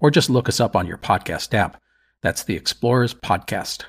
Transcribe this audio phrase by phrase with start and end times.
[0.00, 1.80] or just look us up on your podcast app.
[2.22, 3.84] That's the Explorers Podcast.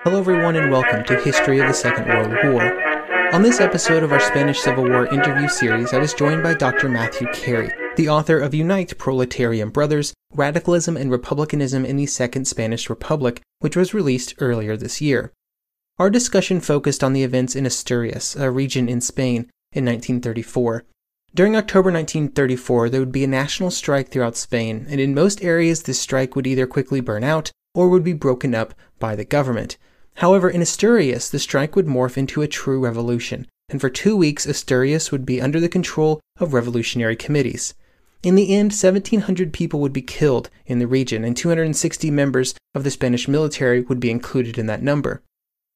[0.00, 3.34] Hello, everyone, and welcome to History of the Second World War.
[3.34, 6.88] On this episode of our Spanish Civil War interview series, I was joined by Dr.
[6.88, 12.88] Matthew Kerry, the author of Unite Proletarian Brothers Radicalism and Republicanism in the Second Spanish
[12.90, 15.32] Republic, which was released earlier this year.
[15.98, 20.84] Our discussion focused on the events in Asturias, a region in Spain, in 1934.
[21.32, 25.84] During October 1934, there would be a national strike throughout Spain, and in most areas,
[25.84, 29.78] this strike would either quickly burn out or would be broken up by the government.
[30.14, 34.44] However, in Asturias, the strike would morph into a true revolution, and for two weeks,
[34.44, 37.74] Asturias would be under the control of revolutionary committees.
[38.24, 42.82] In the end, 1,700 people would be killed in the region, and 260 members of
[42.82, 45.22] the Spanish military would be included in that number.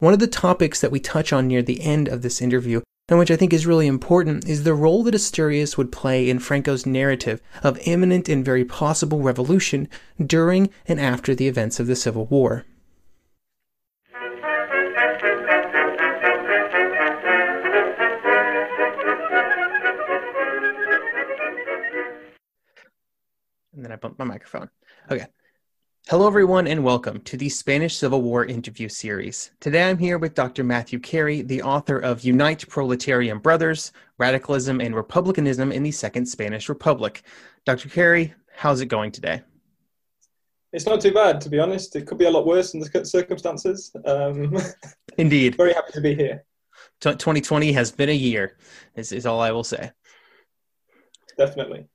[0.01, 3.19] One of the topics that we touch on near the end of this interview, and
[3.19, 6.87] which I think is really important, is the role that Asturias would play in Franco's
[6.87, 9.89] narrative of imminent and very possible revolution
[10.25, 12.65] during and after the events of the Civil War.
[23.75, 24.71] And then I bumped my microphone.
[25.11, 25.27] Okay.
[26.11, 29.53] Hello, everyone, and welcome to the Spanish Civil War interview series.
[29.59, 30.63] Today I'm here with Dr.
[30.63, 36.69] Matthew Kerry, the author of Unite Proletarian Brothers Radicalism and Republicanism in the Second Spanish
[36.69, 37.23] Republic.
[37.65, 37.89] Dr.
[37.89, 39.41] Kerry, how's it going today?
[40.75, 41.97] It's not too bad, to be honest.
[41.97, 43.91] It could be a lot worse in the circumstances.
[44.05, 44.59] Um,
[45.17, 45.57] Indeed.
[45.57, 46.45] very happy to be here.
[47.01, 48.59] 2020 has been a year,
[48.95, 49.91] is, is all I will say.
[51.39, 51.87] Definitely.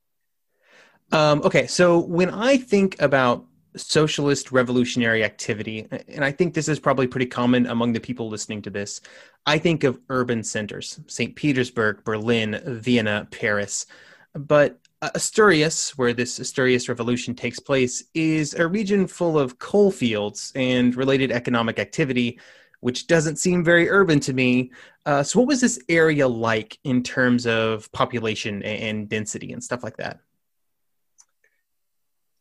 [1.11, 6.79] Um, okay, so when I think about socialist revolutionary activity, and I think this is
[6.79, 9.01] probably pretty common among the people listening to this,
[9.45, 11.35] I think of urban centers St.
[11.35, 13.85] Petersburg, Berlin, Vienna, Paris.
[14.33, 20.51] But Asturias, where this Asturias revolution takes place, is a region full of coal fields
[20.55, 22.39] and related economic activity,
[22.81, 24.71] which doesn't seem very urban to me.
[25.05, 29.83] Uh, so, what was this area like in terms of population and density and stuff
[29.83, 30.19] like that?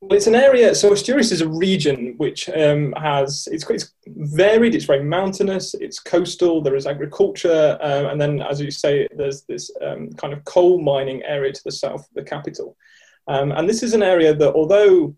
[0.01, 0.77] Well, it's an area.
[0.77, 4.77] So Asturias is a region which um, has it's, it's varied.
[4.77, 5.75] It's very mountainous.
[5.75, 6.63] It's coastal.
[6.63, 10.81] There is agriculture, um, and then, as you say, there's this um, kind of coal
[10.81, 12.77] mining area to the south of the capital.
[13.27, 15.17] Um, and this is an area that, although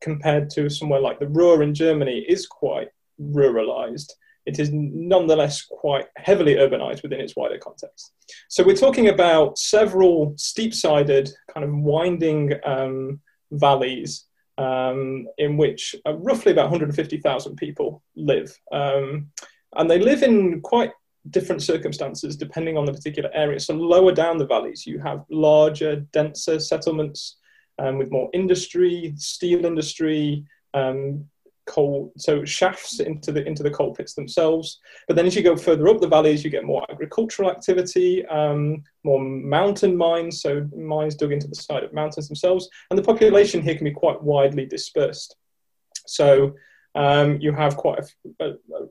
[0.00, 2.88] compared to somewhere like the Ruhr in Germany, is quite
[3.20, 4.10] ruralized.
[4.46, 8.12] It is nonetheless quite heavily urbanized within its wider context.
[8.48, 14.26] So we're talking about several steep-sided, kind of winding um, valleys
[14.58, 18.56] um, in which uh, roughly about 150,000 people live.
[18.72, 19.30] Um,
[19.76, 20.92] and they live in quite
[21.30, 23.58] different circumstances depending on the particular area.
[23.58, 27.38] So, lower down the valleys, you have larger, denser settlements
[27.78, 30.44] um, with more industry, steel industry,
[30.74, 31.24] um,
[31.66, 34.80] coal so shafts into the into the coal pits themselves.
[35.06, 38.82] But then as you go further up the valleys you get more agricultural activity um,
[39.02, 42.68] more mountain mines so mines dug into the side of mountains themselves.
[42.90, 45.36] And the population here can be quite widely dispersed.
[46.06, 46.54] So
[46.94, 48.00] um, you have quite
[48.40, 48.88] a, a, a,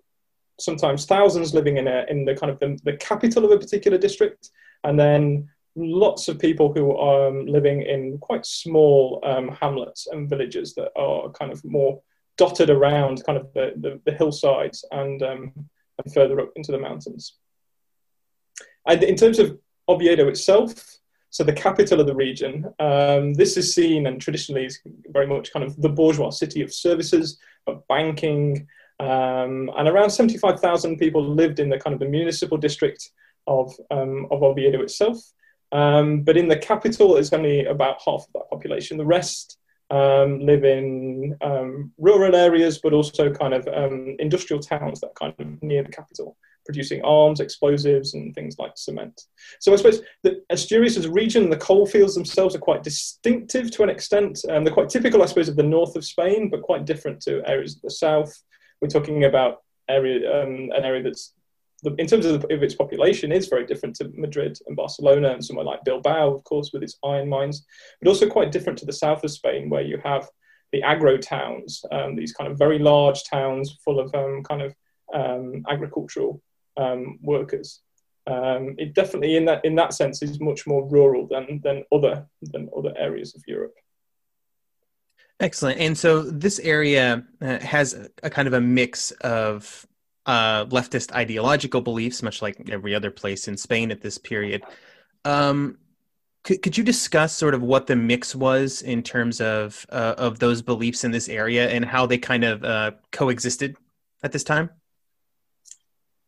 [0.59, 3.97] sometimes thousands living in a, in the kind of the, the capital of a particular
[3.97, 4.49] district
[4.83, 10.29] and then lots of people who are um, living in quite small um, hamlets and
[10.29, 12.01] villages that are kind of more
[12.38, 15.51] dotted around kind of the, the, the hillsides and, um,
[16.03, 17.35] and further up into the mountains.
[18.88, 19.57] And in terms of
[19.88, 20.74] Oviedo itself,
[21.30, 25.51] so the capital of the region, um, this is seen and traditionally is very much
[25.51, 28.68] kind of the bourgeois city of services, of banking,
[29.00, 33.09] um, and around 75,000 people lived in the kind of the municipal district
[33.47, 35.18] of, um, of Oviedo itself.
[35.71, 38.97] Um, but in the capital, it's only about half of that population.
[38.97, 39.57] The rest
[39.89, 45.33] um, live in um, rural areas, but also kind of um, industrial towns that kind
[45.38, 49.21] of near the capital, producing arms, explosives, and things like cement.
[49.59, 53.71] So I suppose that Asturias as a region, the coal fields themselves are quite distinctive
[53.71, 54.39] to an extent.
[54.50, 57.47] Um, they're quite typical, I suppose, of the north of Spain, but quite different to
[57.47, 58.33] areas of the south.
[58.81, 61.33] We're talking about area, um, an area that's
[61.97, 65.44] in terms of, the, of, its population, is very different to Madrid and Barcelona and
[65.44, 67.65] somewhere like Bilbao, of course, with its iron mines,
[68.01, 70.30] but also quite different to the south of Spain, where you have
[70.71, 74.75] the agro towns, um, these kind of very large towns full of um, kind of
[75.13, 76.41] um, agricultural
[76.77, 77.81] um, workers.
[78.25, 82.25] Um, it definitely, in that in that sense, is much more rural than than other
[82.41, 83.75] than other areas of Europe.
[85.39, 85.79] Excellent.
[85.79, 89.86] And so this area uh, has a, kind of a mix of
[90.25, 94.63] uh, leftist ideological beliefs, much like every other place in Spain at this period.
[95.25, 95.77] Um,
[96.43, 100.39] could, could you discuss sort of what the mix was in terms of uh, of
[100.39, 103.77] those beliefs in this area and how they kind of uh, coexisted
[104.23, 104.69] at this time?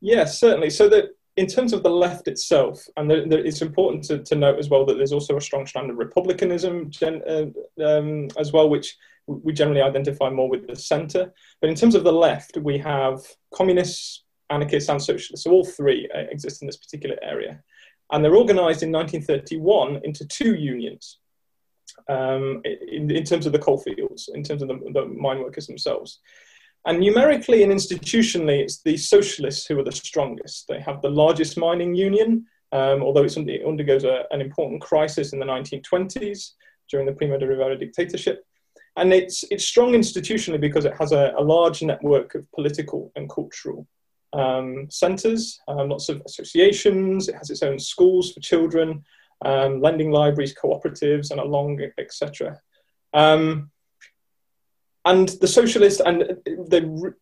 [0.02, 0.70] Yes, certainly.
[0.70, 1.06] So that
[1.38, 4.70] in terms of the left itself, and the, the, it's important to, to, note as
[4.70, 8.96] well that there's also a strong strand of republicanism gen, uh, um, as well, which
[9.28, 11.34] we generally identify more with the centre.
[11.62, 13.20] But in terms of the left, we have
[13.54, 15.44] communists, anarchists, and socialists.
[15.44, 17.64] So all three uh, exist in this particular area.
[18.12, 21.20] And they're organised in 1931 into two unions
[22.08, 25.68] um, in, in, terms of the coal fields, in terms of the, the mine workers
[25.68, 26.20] themselves.
[26.86, 30.68] And numerically and institutionally, it's the socialists who are the strongest.
[30.68, 35.40] They have the largest mining union, um, although it undergoes a, an important crisis in
[35.40, 36.52] the 1920s
[36.90, 38.46] during the Primo de Rivera dictatorship.
[38.98, 43.30] And it's, it's strong institutionally because it has a, a large network of political and
[43.30, 43.88] cultural
[44.34, 49.04] um, centres, um, lots of associations, it has its own schools for children,
[49.44, 52.60] um, lending libraries, cooperatives, and a long, etc.
[53.14, 53.72] Um,
[55.06, 57.14] and the socialist and the,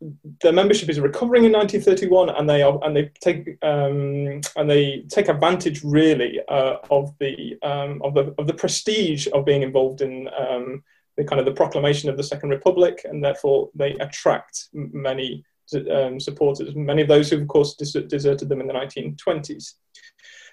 [0.41, 5.03] the membership is recovering in 1931 and they are and they take um, and they
[5.09, 10.01] take advantage really uh, of the um, of the of the prestige of being involved
[10.01, 10.81] in um,
[11.17, 15.43] the kind of the proclamation of the Second Republic, and therefore they attract many
[15.91, 19.73] um, supporters, many of those who, of course, deserted them in the 1920s.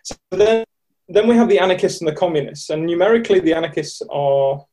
[0.03, 0.65] So then,
[1.09, 4.65] then we have the anarchists and the communists, and numerically, the anarchists are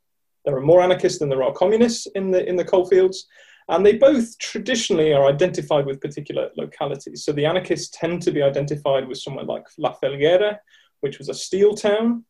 [0.45, 3.28] there are more anarchists than there are communists in the in the coalfields,
[3.68, 7.25] and they both traditionally are identified with particular localities.
[7.25, 10.57] So the anarchists tend to be identified with somewhere like La Felguera,
[11.01, 12.24] which was a steel town,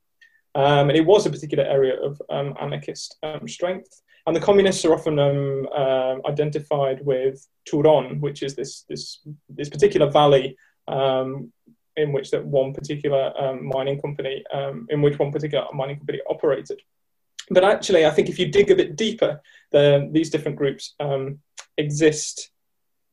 [0.58, 4.02] um, and it was a particular area of um, anarchist um, strength.
[4.26, 9.70] And the communists are often um, uh, identified with Turon, which is this, this, this
[9.70, 10.58] particular valley
[10.90, 11.54] um,
[11.96, 13.32] in which that one particular
[13.62, 14.44] mining company,
[14.90, 16.80] in which one particular mining company operated.
[17.50, 20.94] But actually, I think if you dig a bit deeper, the, these different groups
[21.78, 22.52] exist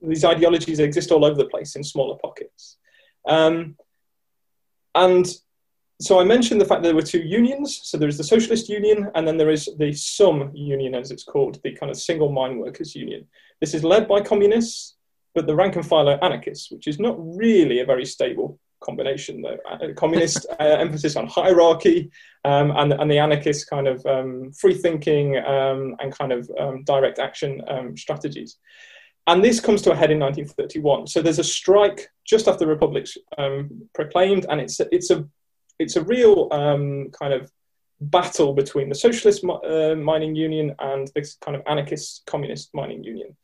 [0.08, 2.76] these ideologies exist all over the place in smaller pockets.
[3.26, 3.76] Um,
[4.94, 5.26] and
[6.00, 7.80] so I mentioned the fact that there were two unions.
[7.84, 11.24] So there is the Socialist Union, and then there is the SUM Union, as it's
[11.24, 13.26] called, the kind of single mine workers union.
[13.60, 14.96] This is led by communists,
[15.34, 19.40] but the rank and file are anarchists, which is not really a very stable combination,
[19.40, 19.58] though.
[19.70, 22.10] Uh, communist uh, emphasis on hierarchy,
[22.44, 26.82] um, and, and the anarchist kind of um, free thinking um, and kind of um,
[26.84, 28.58] direct action um, strategies.
[29.26, 31.06] And this comes to a head in 1931.
[31.06, 35.26] So there's a strike just after the Republic's um, proclaimed, and it's it's a
[35.78, 37.50] it's a real um, kind of
[38.00, 43.36] battle between the socialist uh, mining union and this kind of anarchist communist mining union.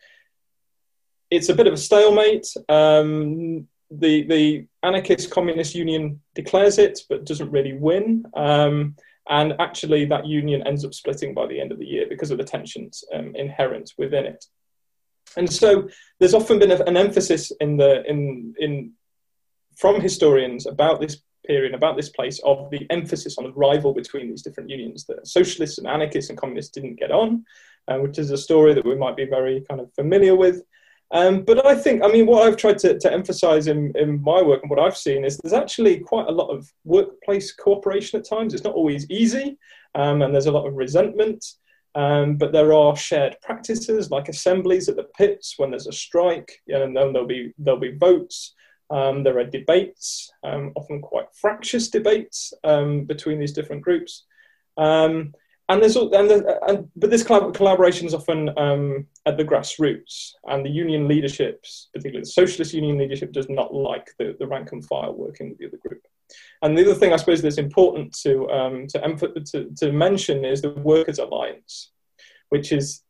[1.31, 2.47] It's a bit of a stalemate.
[2.69, 8.25] Um, the the anarchist communist union declares it, but doesn't really win.
[8.35, 8.97] Um,
[9.29, 12.39] and actually, that union ends up splitting by the end of the year because of
[12.39, 14.45] the tensions um, inherent within it.
[15.37, 18.93] And so, there's often been an emphasis in the in in
[19.77, 21.23] from historians about this
[21.75, 25.79] about this place of the emphasis on the rival between these different unions that socialists
[25.79, 27.45] and anarchists and communists didn't get on,
[27.89, 30.63] uh, which is a story that we might be very kind of familiar with.
[31.13, 34.41] Um, but I think, I mean, what I've tried to, to emphasize in, in my
[34.43, 38.29] work and what I've seen is there's actually quite a lot of workplace cooperation at
[38.29, 38.55] times.
[38.55, 39.59] It's not always easy,
[39.97, 41.45] um, and there's a lot of resentment.
[41.97, 46.63] Um, but there are shared practices like assemblies at the pits when there's a strike,
[46.69, 48.55] and then there'll be there'll be votes.
[48.91, 54.25] Um, there are debates, um, often quite fractious debates um, between these different groups.
[54.77, 55.33] Um,
[55.69, 60.65] and there's and, the, and but this collaboration is often um, at the grassroots, and
[60.65, 64.85] the union leaderships, particularly the socialist union leadership, does not like the, the rank and
[64.85, 66.03] file working with the other group.
[66.63, 68.99] And the other thing I suppose that's important to um, to,
[69.53, 71.93] to, to mention is the Workers' Alliance.
[72.51, 73.03] which is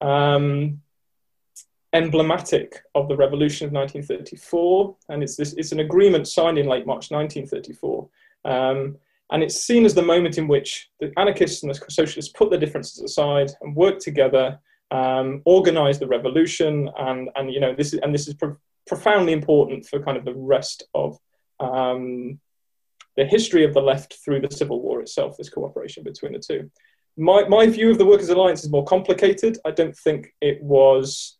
[0.00, 0.82] um,
[1.92, 4.96] emblematic of the revolution of 1934.
[5.08, 8.08] And it's, this, it's an agreement signed in late March 1934.
[8.44, 8.96] Um,
[9.32, 12.60] and it's seen as the moment in which the anarchists and the socialists put their
[12.60, 14.58] differences aside and work together,
[14.90, 16.88] um, organize the revolution.
[16.98, 20.24] And, and, you know, this is, and this is pro- profoundly important for kind of
[20.24, 21.18] the rest of
[21.58, 22.38] um,
[23.16, 26.70] the history of the left through the Civil War itself, this cooperation between the two.
[27.16, 29.58] My, my view of the Workers' Alliance is more complicated.
[29.64, 31.35] I don't think it was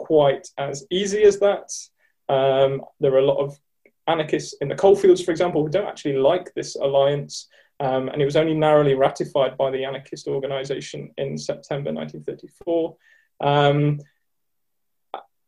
[0.00, 1.70] quite as easy as that.
[2.28, 3.58] Um, there are a lot of
[4.06, 7.48] anarchists in the coalfields, for example, who don't actually like this alliance.
[7.80, 12.96] Um, and it was only narrowly ratified by the anarchist organization in September 1934.
[13.40, 14.00] Um,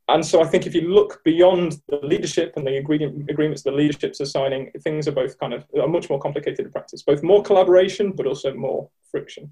[0.09, 4.21] and so I think if you look beyond the leadership and the agreements the leaderships
[4.21, 7.43] are signing, things are both kind of are much more complicated in practice, both more
[7.43, 9.51] collaboration, but also more friction.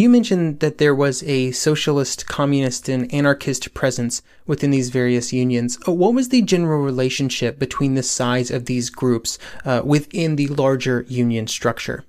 [0.00, 5.78] You mentioned that there was a socialist, communist, and anarchist presence within these various unions.
[5.86, 10.46] Uh, what was the general relationship between the size of these groups uh, within the
[10.46, 12.06] larger union structure?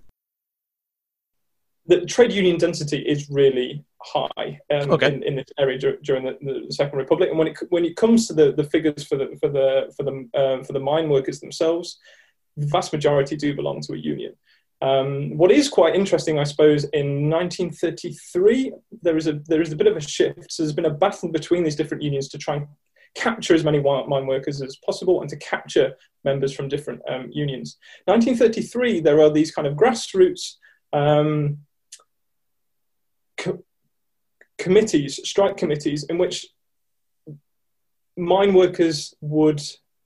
[1.88, 5.08] The trade union density is really high um, okay.
[5.08, 7.28] in, in, this area during the, the, Second Republic.
[7.28, 10.04] And when it when it comes to the, the figures for the for the for
[10.04, 12.00] the um, for the mine workers themselves,
[12.56, 14.34] the vast majority do belong to a union.
[14.82, 18.74] Um, what is quite interesting, I suppose, in 1933,
[19.04, 20.52] there is a there is a bit of a shift.
[20.52, 22.68] So there's been a battle between these different unions to try and
[23.14, 27.78] capture as many mine workers as possible and to capture members from different um, unions.
[28.06, 30.56] 1933, there are these kind of grassroots
[30.94, 31.60] um,
[33.38, 33.64] co-
[34.58, 36.48] committees, strike committees, in which
[38.18, 39.62] mine workers would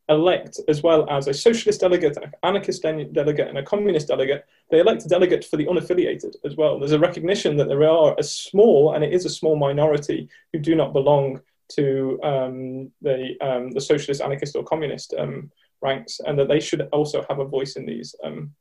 [0.09, 4.79] elect, as well as a socialist delegate, an anarchist delegate, and a communist delegate, they
[4.79, 6.79] elect a delegate for the unaffiliated as well.
[6.79, 10.59] There's a recognition that there are a small, and it is a small minority, who
[10.59, 16.37] do not belong to um, the, um, the socialist, anarchist, or communist um, ranks, and
[16.37, 18.51] that they should also have a voice in these um,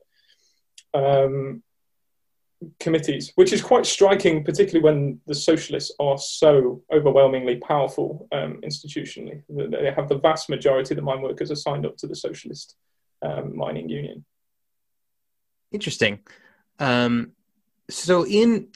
[0.94, 1.62] um,
[2.80, 9.42] committees, which is quite striking, particularly when the socialists are so overwhelmingly powerful um, institutionally.
[9.49, 12.76] They have the vast majority of the mine workers are signed up to the socialist
[13.23, 14.25] um, mining union.
[15.73, 16.21] Interesting.
[16.78, 17.33] Um,
[17.90, 18.68] so, in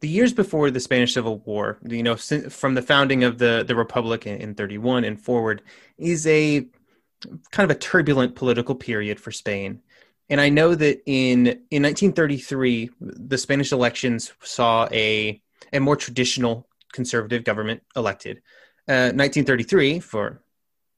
[0.00, 3.74] the years before the Spanish Civil War, you know, from the founding of the the
[3.74, 5.62] republic in, in 31 and forward,
[5.98, 6.66] is a
[7.50, 9.80] kind of a turbulent political period for Spain.
[10.30, 16.66] And I know that in in 1933, the Spanish elections saw a a more traditional
[16.92, 18.38] conservative government elected.
[18.88, 20.42] Uh, 1933, for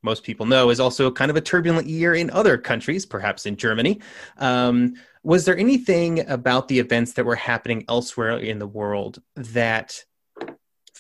[0.03, 3.57] most people know, is also kind of a turbulent year in other countries, perhaps in
[3.57, 4.01] Germany.
[4.39, 10.05] Um, was there anything about the events that were happening elsewhere in the world that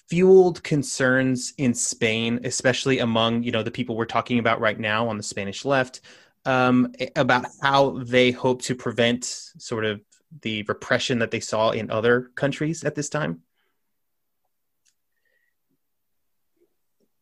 [0.08, 5.08] fueled concerns in Spain, especially among you know the people we're talking about right now
[5.08, 6.00] on the Spanish left,
[6.44, 10.00] um, about how they hope to prevent sort of
[10.40, 13.42] the repression that they saw in other countries at this time?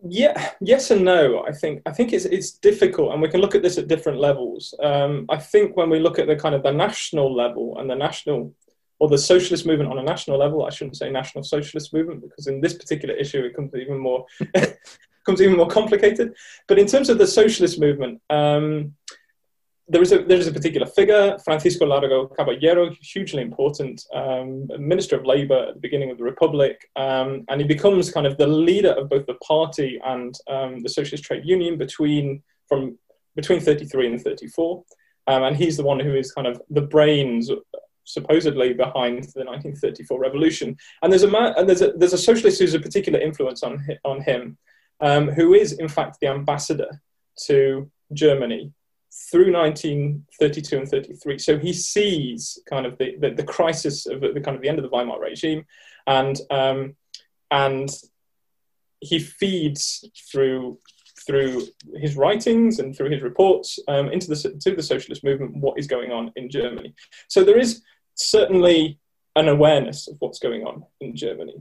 [0.03, 1.45] Yeah, yes and no.
[1.47, 4.19] I think I think it's it's difficult, and we can look at this at different
[4.19, 4.75] levels.
[4.83, 7.95] Um, I think when we look at the kind of the national level and the
[7.95, 8.55] national
[8.99, 12.47] or the socialist movement on a national level, I shouldn't say national socialist movement because
[12.47, 14.25] in this particular issue it comes even more
[14.55, 16.35] becomes even more complicated.
[16.67, 18.95] But in terms of the socialist movement, um,
[19.91, 25.17] there is a there is a particular figure, Francisco Largo Caballero, hugely important um, minister
[25.17, 28.47] of labor at the beginning of the republic, um, and he becomes kind of the
[28.47, 32.97] leader of both the party and um, the socialist trade union between from
[33.35, 34.85] between 33 and 34,
[35.27, 37.51] um, and he's the one who is kind of the brains
[38.05, 40.77] supposedly behind the 1934 revolution.
[41.03, 43.85] And there's a man, and there's a there's a socialist who's a particular influence on
[44.05, 44.57] on him,
[45.01, 47.03] um, who is in fact the ambassador
[47.47, 48.73] to Germany
[49.13, 51.39] through 1932 and 33.
[51.39, 54.79] So he sees kind of the, the, the crisis of the, kind of the end
[54.79, 55.65] of the Weimar regime,
[56.07, 56.97] and um,
[57.51, 57.91] and
[59.01, 60.79] he feeds through
[61.27, 65.79] through his writings and through his reports um, into the to the socialist movement what
[65.79, 66.95] is going on in Germany.
[67.29, 67.83] So there is
[68.15, 68.99] certainly
[69.37, 71.55] an awareness of what's going on in Germany.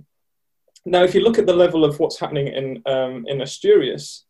[0.86, 4.25] Now, if you look at the level of what's happening in um, in Asturias,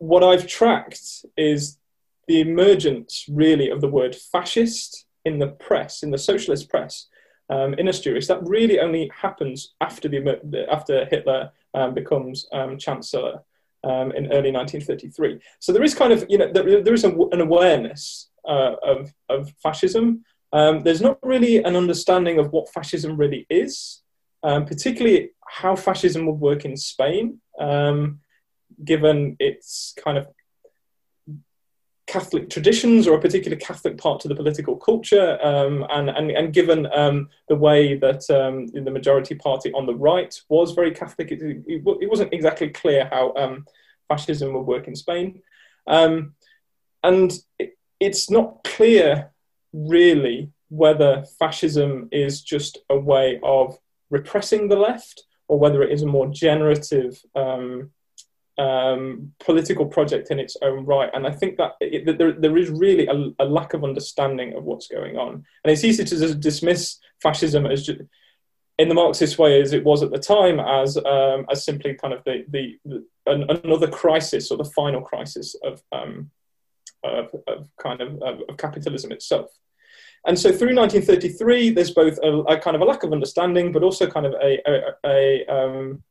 [0.00, 1.78] what I've tracked is
[2.26, 7.06] the emergence really of the word fascist in the press, in the socialist press
[7.48, 8.26] um, in Asturias.
[8.26, 13.42] That really only happens after the after Hitler um, becomes um, chancellor
[13.84, 15.40] um, in early 1933.
[15.60, 19.12] So there is kind of you know there, there is a, an awareness uh, of
[19.28, 24.02] of fascism, um, there's not really an understanding of what fascism really is,
[24.42, 28.20] um, particularly how fascism would work in Spain, um,
[28.84, 30.28] given its kind of
[32.06, 36.52] Catholic traditions or a particular Catholic part to the political culture, um, and, and, and
[36.52, 41.30] given um, the way that um, the majority party on the right was very Catholic,
[41.30, 43.64] it, it, it wasn't exactly clear how um,
[44.08, 45.40] fascism would work in Spain.
[45.86, 46.34] Um,
[47.04, 49.30] and it, it's not clear,
[49.72, 53.78] really, whether fascism is just a way of
[54.10, 57.90] repressing the left or whether it is a more generative um,
[58.60, 61.10] um, political project in its own right.
[61.14, 64.52] And I think that, it, that there, there is really a, a, lack of understanding
[64.52, 65.44] of what's going on.
[65.64, 67.88] And it's easy to dismiss fascism as
[68.78, 72.12] in the Marxist way as it was at the time as um, as simply kind
[72.12, 76.30] of the, the, the an, another crisis or the final crisis of um,
[77.02, 79.50] of, of, kind of, of, of capitalism itself.
[80.26, 83.82] And so through 1933, there's both a, a, kind of a lack of understanding, but
[83.82, 86.02] also kind of a, a, a um,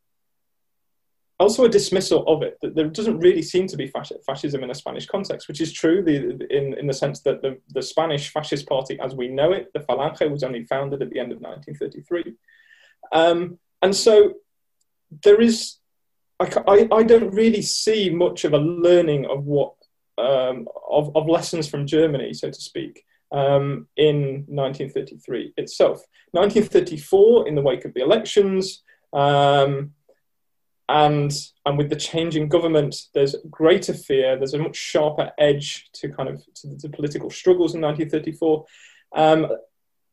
[1.40, 3.92] also a dismissal of it that there doesn't really seem to be
[4.26, 7.82] fascism in a Spanish context, which is true in, in the sense that the, the
[7.82, 11.32] Spanish fascist party as we know it, the Falange, was only founded at the end
[11.32, 12.34] of 1933.
[13.14, 14.34] Um, and so
[15.24, 15.78] there is,
[16.42, 19.74] I, I, don't really see much of a learning of what,
[20.18, 23.04] um, of, of lessons from Germany, so to speak.
[23.32, 26.04] Um, in 1933 itself.
[26.32, 28.82] 1934, in the wake of the elections,
[29.14, 29.92] um,
[30.90, 31.32] and
[31.66, 34.36] and with the change in government, there's greater fear.
[34.36, 38.66] There's a much sharper edge to kind of to the political struggles in 1934.
[39.16, 39.48] Um,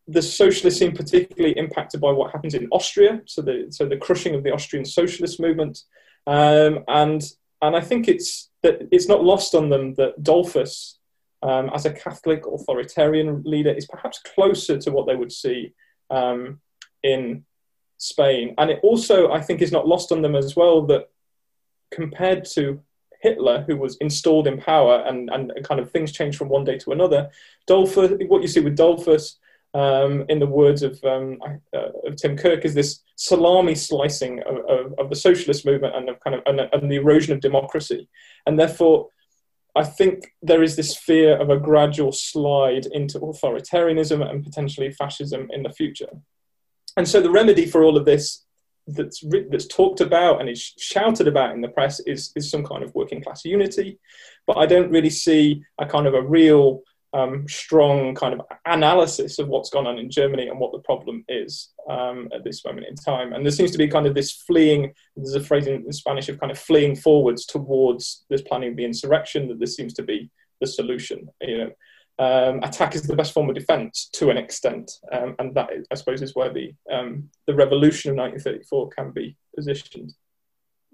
[0.06, 4.34] the socialists seem particularly impacted by what happens in Austria, so the so the crushing
[4.34, 5.82] of the Austrian socialist movement,
[6.26, 7.22] um, and
[7.62, 10.96] and I think it's that it's not lost on them that Dollfuss,
[11.42, 15.72] um, as a Catholic authoritarian leader, is perhaps closer to what they would see
[16.10, 16.60] um,
[17.02, 17.46] in
[17.98, 18.54] Spain.
[18.58, 21.08] And it also, I think, is not lost on them as well that
[21.90, 22.80] compared to
[23.22, 26.78] Hitler, who was installed in power and, and kind of things changed from one day
[26.78, 27.30] to another,
[27.68, 29.36] Dollfuss, what you see with Dollfuss,
[29.74, 31.38] um, in the words of, um,
[31.74, 36.08] uh, of Tim Kirk, is this salami slicing of, of, of, the socialist movement and
[36.08, 38.08] of kind of and, and the erosion of democracy.
[38.46, 39.08] And therefore,
[39.74, 45.48] I think there is this fear of a gradual slide into authoritarianism and potentially fascism
[45.52, 46.08] in the future.
[46.96, 48.44] And so the remedy for all of this
[48.88, 52.84] that's that's talked about and is shouted about in the press is is some kind
[52.84, 53.98] of working class unity,
[54.46, 56.82] but I don't really see a kind of a real
[57.12, 61.24] um, strong kind of analysis of what's gone on in Germany and what the problem
[61.28, 63.32] is um, at this moment in time.
[63.32, 64.92] And there seems to be kind of this fleeing.
[65.16, 68.76] There's a phrase in, in Spanish of kind of fleeing forwards towards this planning of
[68.76, 69.48] the insurrection.
[69.48, 70.30] That this seems to be
[70.60, 71.28] the solution.
[71.40, 71.70] You know,
[72.18, 75.94] um, attack is the best form of defense to an extent, um, and that I
[75.94, 80.14] suppose is where the um, the revolution of 1934 can be positioned.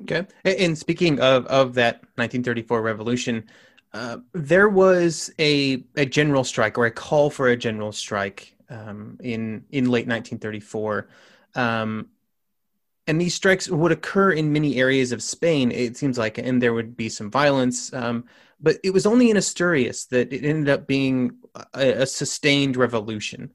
[0.02, 3.44] Okay, and speaking of of that 1934 revolution,
[3.92, 9.16] uh, there was a a general strike or a call for a general strike um,
[9.22, 11.08] in in late 1934.
[11.54, 12.08] Um,
[13.06, 16.72] and these strikes would occur in many areas of Spain, it seems like, and there
[16.72, 17.92] would be some violence.
[18.62, 21.38] But it was only in Asturias that it ended up being
[21.74, 23.52] a, a, sustained revolution.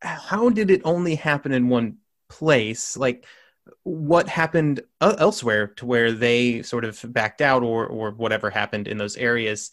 [0.00, 1.96] How did it only happen in one
[2.28, 2.96] place?
[2.96, 3.26] Like,
[3.82, 8.98] what happened elsewhere to where they sort of backed out, or or whatever happened in
[8.98, 9.72] those areas?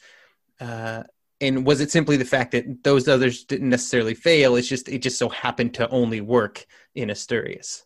[0.59, 1.03] Uh,
[1.39, 4.55] and was it simply the fact that those others didn't necessarily fail?
[4.55, 7.85] It's just it just so happened to only work in Asturias.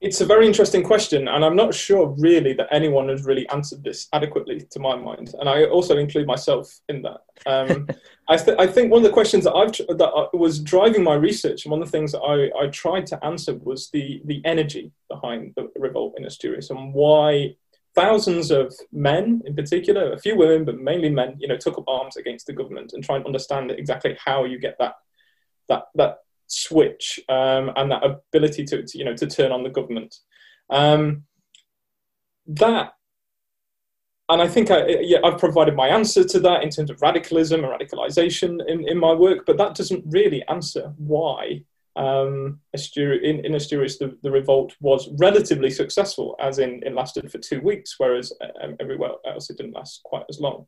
[0.00, 3.84] It's a very interesting question, and I'm not sure really that anyone has really answered
[3.84, 5.34] this adequately, to my mind.
[5.38, 7.20] And I also include myself in that.
[7.44, 7.86] Um,
[8.28, 11.64] I, th- I, think one of the questions that I've that was driving my research,
[11.64, 14.90] and one of the things that I, I tried to answer was the the energy
[15.10, 17.56] behind the revolt in Asturias and why
[17.94, 21.84] thousands of men, in particular, a few women, but mainly men, you know, took up
[21.88, 24.94] arms against the government and try and understand exactly how you get that
[25.68, 26.18] that that
[26.50, 30.14] switch um, and that ability to, to, you know to turn on the government.
[30.68, 31.24] Um,
[32.46, 32.92] that
[34.28, 37.64] and I think I, yeah, I've provided my answer to that in terms of radicalism
[37.64, 41.64] and radicalization in, in my work, but that doesn't really answer why
[41.96, 42.60] um,
[42.96, 47.60] in, in Asturias the, the revolt was relatively successful, as in it lasted for two
[47.60, 48.32] weeks, whereas
[48.62, 50.66] um, everywhere else it didn't last quite as long.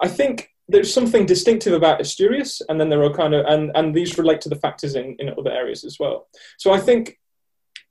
[0.00, 3.94] I think there's something distinctive about Asturias, and then there are kind of and and
[3.94, 6.28] these relate to the factors in in other areas as well.
[6.58, 7.18] So I think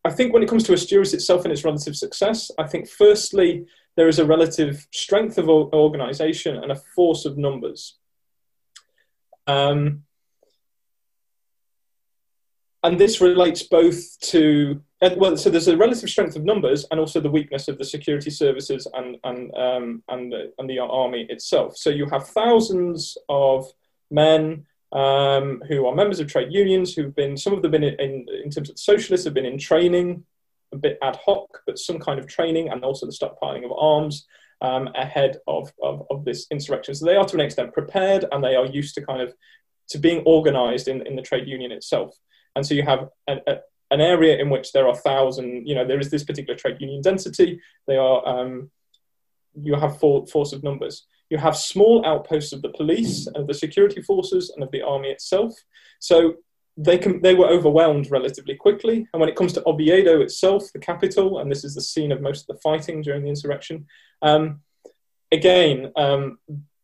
[0.06, 3.66] I think when it comes to Asturias itself and its relative success, I think firstly
[3.98, 7.98] there is a relative strength of organization and a force of numbers.
[9.46, 10.04] Um,
[12.82, 17.20] and this relates both to well, so there's a relative strength of numbers and also
[17.20, 21.78] the weakness of the security services and and um, and, the, and the army itself.
[21.78, 23.66] So you have thousands of
[24.12, 28.00] men um, who are members of trade unions who've been some of them been in,
[28.00, 30.26] in, in terms of socialists have been in training
[30.74, 34.28] a bit ad hoc, but some kind of training and also the stockpiling of arms
[34.62, 36.94] um, ahead of, of, of, this insurrection.
[36.94, 39.34] So they are to an extent prepared and they are used to kind of
[39.90, 42.16] to being organized in, in the trade union itself.
[42.56, 43.58] And so you have an, a,
[43.92, 47.02] an area in which there are thousand, you know, there is this particular trade union
[47.02, 47.60] density.
[47.88, 48.70] They are, um,
[49.56, 51.06] you have force of numbers.
[51.30, 55.10] You have small outposts of the police, of the security forces, and of the army
[55.10, 55.54] itself.
[56.00, 56.36] So
[56.78, 59.08] they, can, they were overwhelmed relatively quickly.
[59.14, 62.22] And when it comes to Oviedo itself, the capital, and this is the scene of
[62.22, 63.86] most of the fighting during the insurrection,
[64.22, 64.62] um,
[65.32, 66.40] again, um,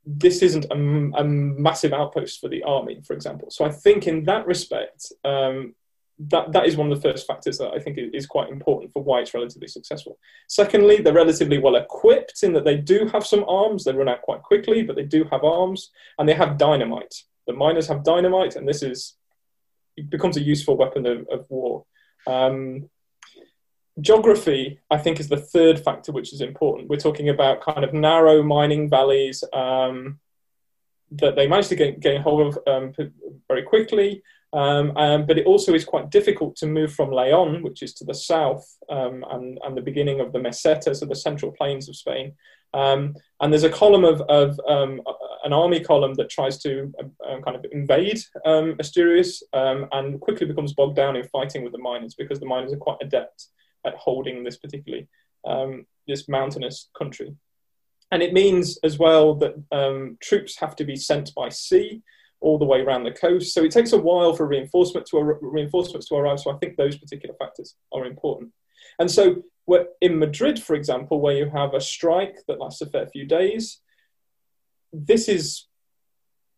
[0.05, 0.75] this isn't a,
[1.19, 3.49] a, massive outpost for the army, for example.
[3.49, 5.73] So I think in that respect, um,
[6.17, 9.03] that, that is one of the first factors that I think is quite important for
[9.03, 10.17] why it's relatively successful.
[10.47, 13.83] Secondly, they're relatively well equipped in that they do have some arms.
[13.83, 17.13] They run out quite quickly, but they do have arms and they have dynamite.
[17.47, 19.17] The miners have dynamite, and this is
[20.09, 21.85] becomes a useful weapon of, of war.
[22.27, 22.89] Um,
[24.01, 26.89] geography, I think, is the third factor which is important.
[26.89, 30.19] We're talking about kind of narrow mining valleys um,
[31.11, 32.93] that they managed to gain, gain hold of um,
[33.47, 34.21] very quickly.
[34.55, 38.05] Um, um, but it also is quite difficult to move from Leon, which is to
[38.05, 41.97] the south um, and, and, the beginning of the Meseta, so the central plains of
[41.97, 42.31] Spain.
[42.73, 45.01] Um, and there's a column of, of um,
[45.43, 46.93] an army column that tries to
[47.27, 48.21] um, kind of invade
[48.79, 52.77] Asturias and quickly becomes bogged down in fighting with the miners because the miners are
[52.77, 53.47] quite adept
[53.85, 55.09] at holding this particularly
[56.07, 57.35] this mountainous country.
[58.11, 62.01] And it means as well that troops have to be sent by sea
[62.41, 63.53] all the way around the coast.
[63.53, 66.39] So it takes a while for reinforcement to reinforcements to arrive.
[66.39, 68.51] So I think those particular factors are important.
[68.99, 69.43] And so
[70.01, 73.79] in Madrid, for example, where you have a strike that lasts a fair few days,
[74.93, 75.67] this is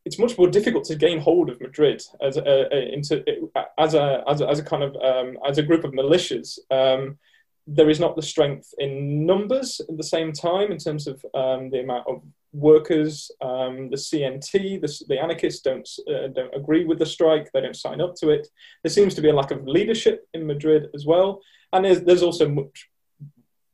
[0.06, 3.26] it's much more difficult to gain hold of Madrid as a, into,
[3.78, 6.58] as a, as a, as a kind of um, as a group of militias.
[6.72, 7.18] Um,
[7.68, 11.70] there is not the strength in numbers at the same time in terms of um,
[11.70, 16.98] the amount of workers, um, the CNT, the, the anarchists don't, uh, don't agree with
[16.98, 18.48] the strike, they don't sign up to it.
[18.84, 21.42] There seems to be a lack of leadership in Madrid as well.
[21.74, 22.90] And there's, there's also much,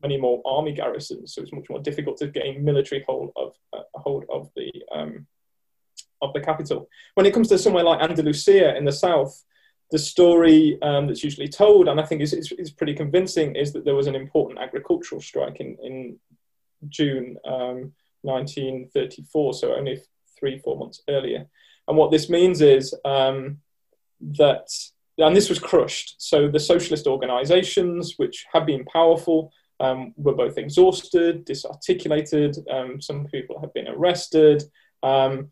[0.02, 3.84] many more army garrisons, so it's much more difficult to gain military hold of, uh,
[3.94, 5.28] hold of, the, um,
[6.22, 6.90] of the capital.
[7.14, 9.44] When it comes to somewhere like Andalusia in the south,
[9.94, 13.72] the story um, that's usually told, and I think is, is, is, pretty convincing, is
[13.74, 16.20] that there was an important agricultural strike in, in
[16.90, 20.02] June um, 1934, so only
[20.36, 21.46] three, four months earlier.
[21.88, 23.60] And what this means is um,
[24.20, 24.68] that,
[25.20, 30.58] and this was crushed, so the socialist organizations, which had been powerful, um, were both
[30.58, 34.64] exhausted, disarticulated, um, some people have been arrested
[35.04, 35.52] um,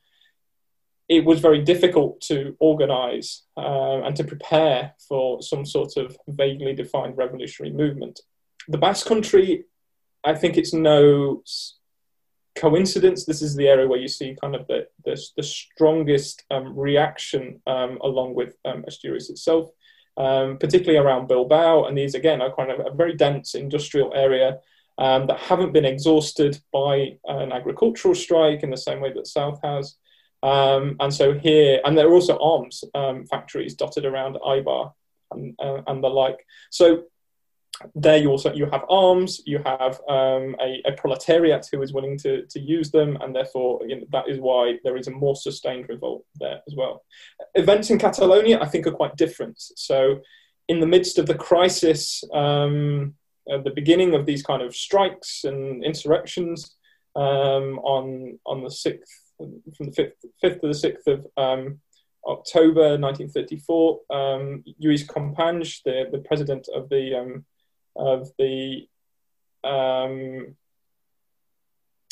[1.12, 6.74] it was very difficult to organize uh, and to prepare for some sort of vaguely
[6.74, 8.22] defined revolutionary movement.
[8.70, 9.66] The Basque Country,
[10.24, 11.44] I think it's no
[12.56, 13.26] coincidence.
[13.26, 17.62] This is the area where you see kind of the, the, the strongest um, reaction
[17.68, 19.70] um, along with um, Asturias itself,
[20.16, 21.84] um, particularly around Bilbao.
[21.86, 24.60] And these, again, are kind of a very dense industrial area
[24.98, 29.60] um, that haven't been exhausted by an agricultural strike in the same way that South
[29.62, 29.98] has.
[30.44, 34.94] Um, and so here, and there are also arms um, factories dotted around Eibar
[35.32, 36.46] and, uh, and, the like.
[36.72, 37.04] So
[37.96, 42.18] there you also you have arms, you have um, a, a, proletariat who is willing
[42.20, 45.36] to, to use them, and therefore you know, that is why there is a more
[45.36, 47.04] sustained revolt there as well.
[47.56, 49.56] Events in Catalonia, I think, are quite different.
[49.60, 50.22] So
[50.68, 53.14] in the midst of the crisis, um,
[53.52, 56.76] at the beginning of these kind of strikes and insurrections
[57.16, 59.21] um, on on the sixth
[59.76, 60.12] from the 5th,
[60.44, 61.80] 5th to the 6th of um,
[62.26, 67.46] October 1934, um, Lluís Companys, the, the president of the um,
[67.96, 68.88] of the
[69.64, 70.56] um,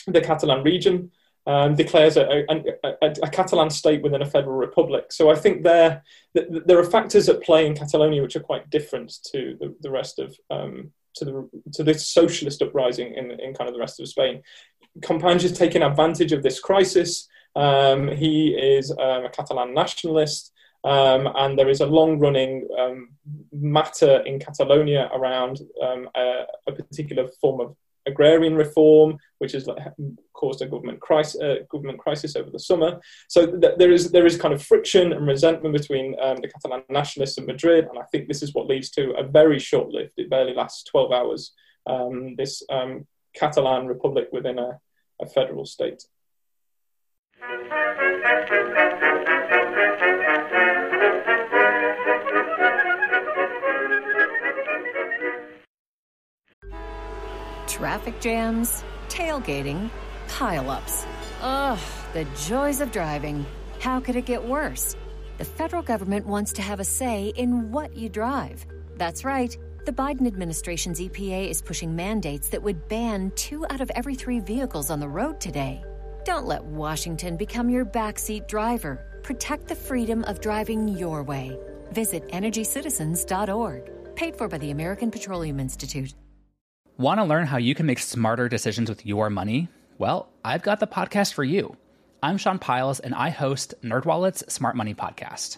[0.07, 1.11] the Catalan region,
[1.45, 5.11] um, declares a, a, a, a, Catalan state within a federal republic.
[5.11, 9.11] So I think there there are factors at play in Catalonia which are quite different
[9.31, 13.67] to the, the rest of um, to the to this socialist uprising in, in kind
[13.67, 14.41] of the rest of Spain.
[15.01, 17.27] Companys is taking advantage of this crisis.
[17.55, 20.51] Um, he is um, a Catalan nationalist,
[20.83, 23.09] um, and there is a long running um,
[23.51, 29.67] matter in Catalonia around um, a, a, particular form of agrarian reform, which has
[30.33, 32.99] caused a government crisis, uh, government crisis over the summer.
[33.27, 37.37] So th- there is there is kind of friction and resentment between the Catalan nationalists
[37.37, 40.13] and Madrid, and I think this is what leads to a very short-lived.
[40.17, 41.51] It barely lasts 12 hours.
[41.87, 44.79] Um, this um, Catalan republic within a,
[45.21, 46.03] a federal state.
[57.67, 59.89] Traffic jams, tailgating,
[60.27, 61.05] pileups.
[61.41, 61.79] Ugh,
[62.13, 63.45] the joys of driving.
[63.79, 64.95] How could it get worse?
[65.37, 68.65] The federal government wants to have a say in what you drive.
[68.97, 69.57] That's right.
[69.85, 74.41] The Biden administration's EPA is pushing mandates that would ban two out of every three
[74.41, 75.81] vehicles on the road today.
[76.25, 79.21] Don't let Washington become your backseat driver.
[79.23, 81.57] Protect the freedom of driving your way.
[81.91, 84.15] Visit EnergyCitizens.org.
[84.15, 86.13] Paid for by the American Petroleum Institute.
[86.97, 89.69] Want to learn how you can make smarter decisions with your money?
[89.97, 91.77] Well, I've got the podcast for you.
[92.21, 95.57] I'm Sean Pyles, and I host NerdWallet's Smart Money Podcast.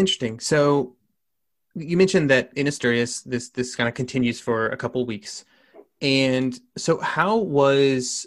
[0.00, 0.40] Interesting.
[0.40, 0.96] So
[1.74, 5.44] you mentioned that in Asturias, this this kind of continues for a couple weeks,
[6.00, 8.26] and so how was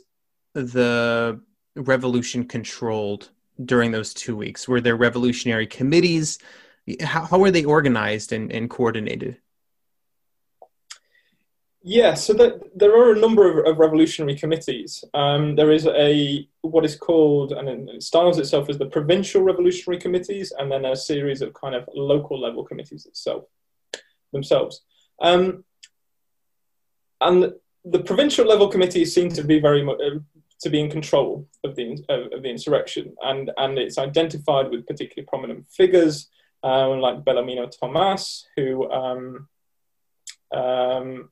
[0.54, 1.42] the
[1.76, 3.32] revolution controlled
[3.66, 4.68] during those two weeks?
[4.68, 6.38] Were there revolutionary committees?
[7.02, 9.38] How, how were they organized and, and coordinated?
[11.86, 15.04] Yeah, so the, there are a number of, of revolutionary committees.
[15.13, 20.00] Um, there is a what is called, and it styles itself as the provincial revolutionary
[20.00, 23.43] committees, and then a series of kind of local level committees itself
[24.32, 24.82] themselves.
[25.22, 25.65] Um,
[27.19, 27.52] and
[27.84, 30.00] the provincial level committees seem to be very much
[30.62, 35.28] to be in control of the of the insurrection, and and it's identified with particularly
[35.28, 36.30] prominent figures
[36.63, 39.50] um, like Belarmino Tomás, who um,
[40.54, 41.30] um,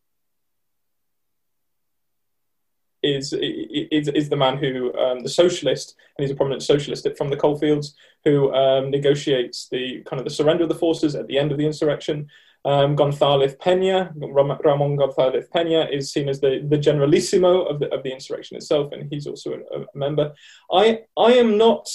[3.04, 7.30] is, is is the man who um, the socialist, and he's a prominent socialist from
[7.30, 11.38] the coalfields, who um, negotiates the kind of the surrender of the forces at the
[11.38, 12.28] end of the insurrection.
[12.64, 18.04] Um, González Peña, Ramon González Peña, is seen as the, the generalissimo of the, of
[18.04, 20.34] the insurrection itself, and he's also a, a member.
[20.72, 21.90] I, I am not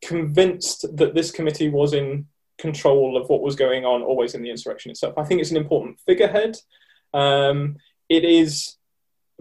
[0.00, 2.26] convinced that this committee was in
[2.58, 5.18] control of what was going on always in the insurrection itself.
[5.18, 6.56] I think it's an important figurehead.
[7.12, 7.76] Um,
[8.08, 8.76] it is,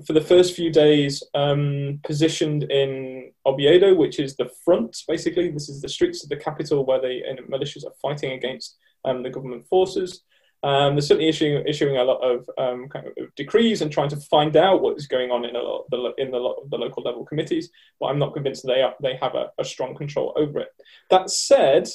[0.06, 5.52] for the first few days, um, positioned in Oviedo, which is the front, basically.
[5.52, 9.30] This is the streets of the capital where the militias are fighting against um, the
[9.30, 10.24] government forces.
[10.64, 14.18] Um, they're certainly issuing, issuing a lot of um, kind of decrees and trying to
[14.18, 17.26] find out what is going on in a lot the, in the, the local level
[17.26, 20.70] committees, but I'm not convinced they are, they have a, a strong control over it.
[21.10, 21.90] That said,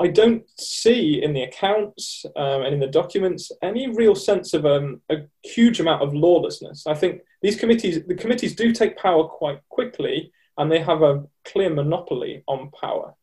[0.00, 4.64] I don't see in the accounts um, and in the documents any real sense of
[4.64, 6.86] um, a huge amount of lawlessness.
[6.86, 11.24] I think these committees, the committees do take power quite quickly, and they have a
[11.44, 13.14] clear monopoly on power,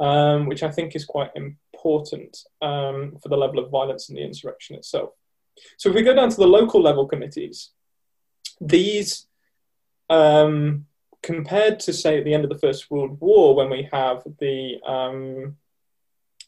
[0.00, 4.22] um, which I think is quite important um, for the level of violence in the
[4.22, 5.10] insurrection itself.
[5.76, 7.70] So if we go down to the local level committees,
[8.60, 9.26] these,
[10.08, 10.86] um,
[11.22, 14.80] compared to say at the end of the First World War, when we have the
[14.86, 15.56] um,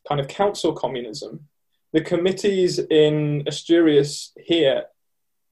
[0.09, 1.49] kind of council communism,
[1.93, 4.85] the committees in Asturias here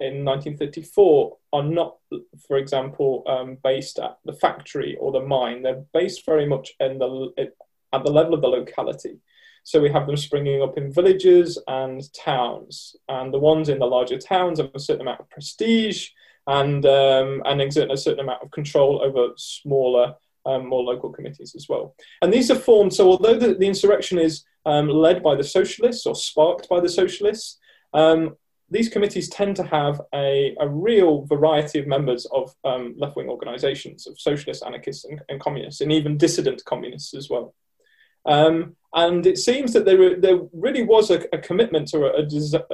[0.01, 1.99] in 1934 are not,
[2.47, 5.63] for example, um, based at the factory or the mine.
[5.63, 7.33] They're based very much in the,
[7.93, 9.21] at the level of the locality.
[9.65, 13.87] So we have them springing up in villages and towns, and the ones in the
[13.87, 16.09] larger towns have a certain amount of prestige
[16.49, 21.55] and um, and exert a certain amount of control over smaller, um, more local committees
[21.55, 21.95] as well.
[22.21, 22.95] And these are formed.
[22.95, 26.89] So although the, the insurrection is um, led by the socialists or sparked by the
[26.89, 27.59] socialists,
[27.93, 28.37] um,
[28.71, 33.29] these committees tend to have a, a real variety of members of um, left wing
[33.29, 37.55] organizations, of socialists, anarchists, and, and, communists, and even dissident communists as well.
[38.25, 42.23] Um, and it seems that there, there really was a, a commitment or a,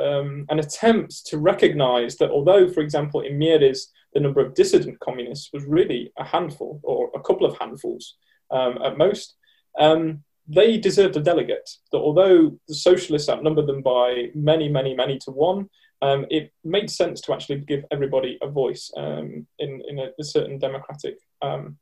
[0.00, 4.98] um, an attempt to recognize that although, for example, in Mieres, the number of dissident
[5.00, 8.16] communists was really a handful or a couple of handfuls
[8.50, 9.34] um, at most,
[9.78, 11.68] um, they deserved a delegate.
[11.92, 15.68] That although the socialists outnumbered them by many, many, many to one,
[16.00, 20.24] um, it made sense to actually give everybody a voice um, in, in a, a
[20.24, 21.76] certain democratic um,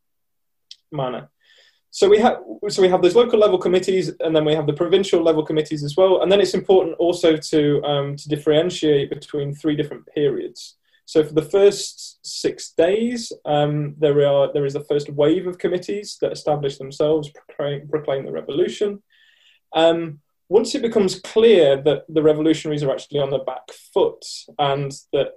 [0.90, 1.28] manner.
[1.90, 4.72] So we have so we have those local level committees, and then we have the
[4.72, 6.20] provincial level committees as well.
[6.20, 10.76] And then it's important also to um, to differentiate between three different periods.
[11.06, 15.58] So for the first six days, um, there are there is the first wave of
[15.58, 19.02] committees that establish themselves, proclaim, proclaim the revolution.
[19.72, 24.24] Um, once it becomes clear that the revolutionaries are actually on the back foot
[24.58, 25.32] and that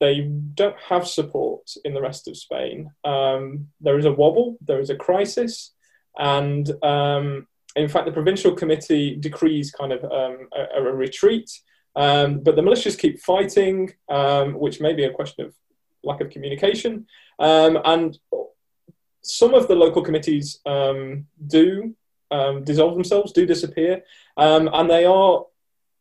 [0.00, 0.22] they
[0.54, 4.90] don't have support in the rest of Spain, um, there is a wobble, there is
[4.90, 5.72] a crisis,
[6.18, 7.46] and um,
[7.76, 11.50] in fact, the provincial committee decrees kind of um, a, a, retreat.
[11.96, 15.54] Um, but the militias keep fighting, um, which may be a question of
[16.02, 17.06] lack of communication.
[17.38, 18.18] Um, and
[19.22, 20.60] some of the local committees
[21.46, 21.94] do
[22.64, 24.02] dissolve themselves, do disappear,
[24.36, 25.44] and they are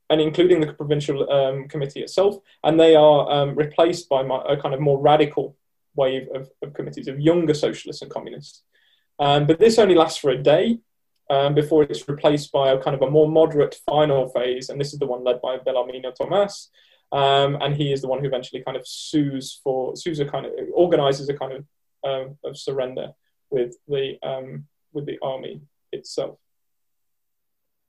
[0.10, 4.58] and including the provincial um, committee itself, and they are um, replaced by my, a
[4.58, 5.56] kind of more radical
[5.96, 8.64] wave of, of, committees of younger socialists and communists.
[9.20, 10.80] Um, but this only lasts for a day
[11.30, 14.94] um, before it's replaced by a kind of a more moderate final phase, and this
[14.94, 16.68] is the one led by Belarmino Tomás,
[17.12, 20.46] um, and he is the one who eventually kind of sues for sues a kind
[20.46, 21.66] of organizes a kind of
[22.04, 23.12] um, of surrender
[23.50, 25.62] with the um, with the army
[25.92, 26.38] itself.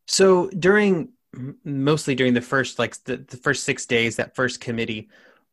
[0.06, 1.12] So during
[1.64, 5.08] mostly during the first like the, the first six days, that first committee,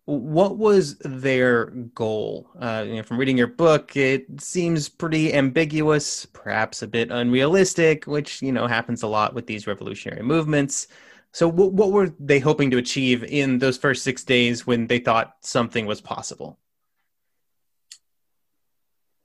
[0.08, 2.50] what was their goal?
[2.58, 8.08] Uh, you know, from reading your book, it seems pretty ambiguous, perhaps a bit unrealistic,
[8.08, 10.88] which you know happens a lot with these revolutionary movements.
[11.34, 15.00] So, w- what were they hoping to achieve in those first six days when they
[15.00, 16.58] thought something was possible?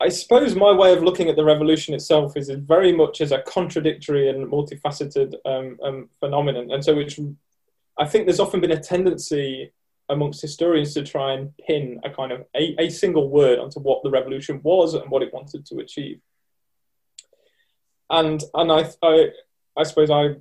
[0.01, 3.43] I suppose my way of looking at the revolution itself is very much as a
[3.43, 7.21] contradictory and multifaceted um, um, phenomenon, and so which
[7.97, 9.73] I think there's often been a tendency
[10.09, 14.03] amongst historians to try and pin a kind of a, a single word onto what
[14.03, 16.21] the revolution was and what it wanted to achieve.
[18.11, 19.29] And and I, I
[19.77, 20.37] I suppose I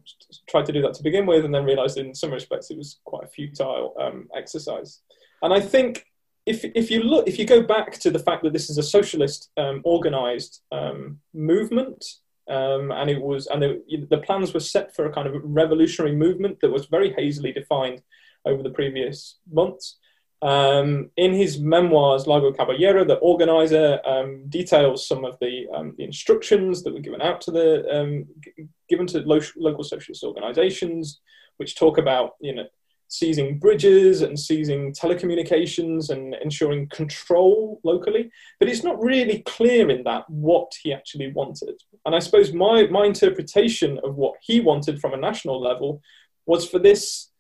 [0.50, 3.00] tried to do that to begin with, and then realised in some respects it was
[3.06, 5.00] quite a futile um, exercise.
[5.42, 6.06] And I think
[6.46, 8.84] if if you look, if you go back to the fact that this is a
[8.84, 12.04] socialist um, organised um, movement,
[12.50, 16.16] um, and it was and it, the plans were set for a kind of revolutionary
[16.16, 18.02] movement that was very hazily defined
[18.46, 19.98] over the previous months.
[20.44, 26.04] Um, in his memoirs, Largo Caballero, the organizer, um, details some of the, um, the,
[26.04, 31.20] instructions that were given out to the um, g- given to lo- local socialist organizations,
[31.58, 32.66] which talk about you know
[33.08, 38.32] seizing bridges and seizing telecommunications and ensuring control locally.
[38.60, 41.76] But it's not really clear in that what he actually wanted.
[42.06, 46.02] And I suppose my my interpretation of what he wanted from a national level
[46.48, 47.31] was for this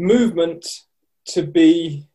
[0.00, 0.66] movement
[1.26, 2.06] to be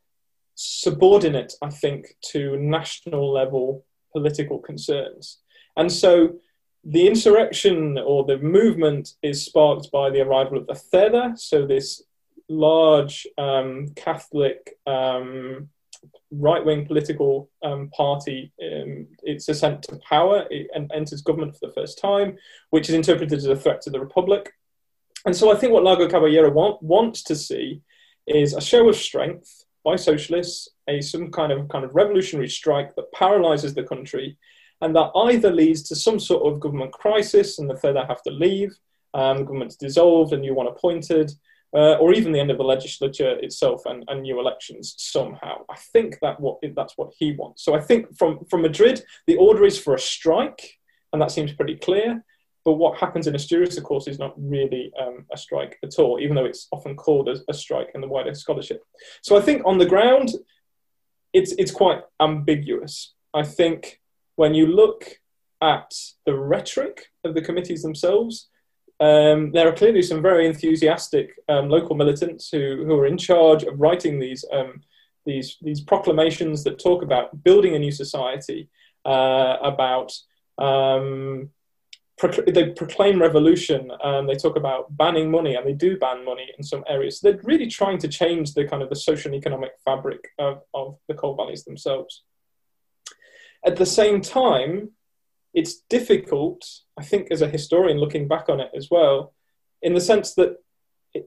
[0.55, 5.39] subordinate, I think, to national level political concerns.
[5.77, 6.35] And so
[6.83, 12.03] the insurrection or the movement is sparked by the arrival of the Ceda, so this
[12.47, 15.69] large um, Catholic um,
[16.31, 18.51] right wing political um, party.
[18.61, 22.37] Um, its ascent to power, it enters government for the first time,
[22.69, 24.51] which is interpreted as a threat to the Republic.
[25.25, 27.81] And so I think what Largo Caballero want, wants to see
[28.27, 32.95] is a show of strength by socialists, a some kind of kind of revolutionary strike
[32.95, 34.37] that paralyzes the country,
[34.81, 38.31] and that either leads to some sort of government crisis and the Ceda have to
[38.31, 38.75] leave,
[39.13, 41.31] um, government's dissolved, a new one appointed,
[41.73, 45.63] uh, or even the end of the legislature itself and, and, new elections somehow.
[45.69, 47.63] I think that what that's what he wants.
[47.63, 50.79] So I think from from Madrid, the order is for a strike,
[51.11, 52.23] and that seems pretty clear.
[52.65, 56.19] But what happens in Asturias, of course, is not really um, a strike at all,
[56.19, 58.81] even though it's often called a, a strike in the wider scholarship.
[59.21, 60.31] So I think on the ground,
[61.31, 63.13] it's, it's quite ambiguous.
[63.33, 64.01] I think
[64.35, 65.19] when you look
[65.61, 65.93] at
[66.25, 68.49] the rhetoric of the committees themselves,
[68.99, 73.63] um, there are clearly some very enthusiastic um, local militants who, who are in charge
[73.63, 74.81] of writing these, um,
[75.25, 78.69] these, these proclamations that talk about building a new society,
[79.05, 80.11] uh, about
[82.47, 86.63] they proclaim revolution and they talk about banning money and they do ban money in
[86.63, 87.19] some areas.
[87.19, 90.61] So they're really trying to change the kind of the social and economic fabric of,
[90.73, 92.23] of the coal valleys themselves.
[93.65, 94.91] At the same time,
[95.53, 96.65] it's difficult,
[96.97, 99.33] I think, as a historian looking back on it as well,
[99.81, 100.57] in the sense that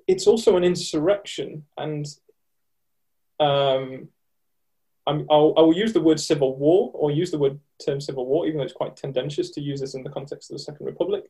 [0.07, 2.07] it's also an insurrection and
[3.41, 4.09] um,
[5.07, 8.47] I'll, I will use the word civil war or use the word term civil war,
[8.47, 11.25] even though it's quite tendentious to use this in the context of the Second Republic.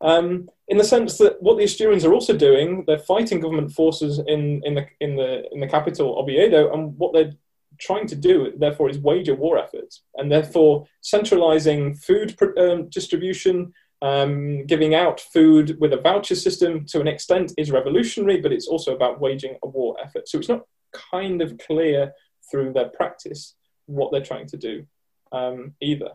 [0.00, 4.18] Um, in the sense that what the Asturians are also doing, they're fighting government forces
[4.18, 7.32] in, in, the, in, the, in the capital, Oviedo, and what they're
[7.78, 13.72] trying to do, therefore, is wage a war effort, and therefore centralizing food um, distribution,
[14.02, 18.68] um, giving out food with a voucher system to an extent is revolutionary, but it's
[18.68, 20.28] also about waging a war effort.
[20.28, 22.12] So it's not kind of clear
[22.50, 23.54] through their practice
[23.86, 24.86] what they're trying to do
[25.32, 26.10] um, either.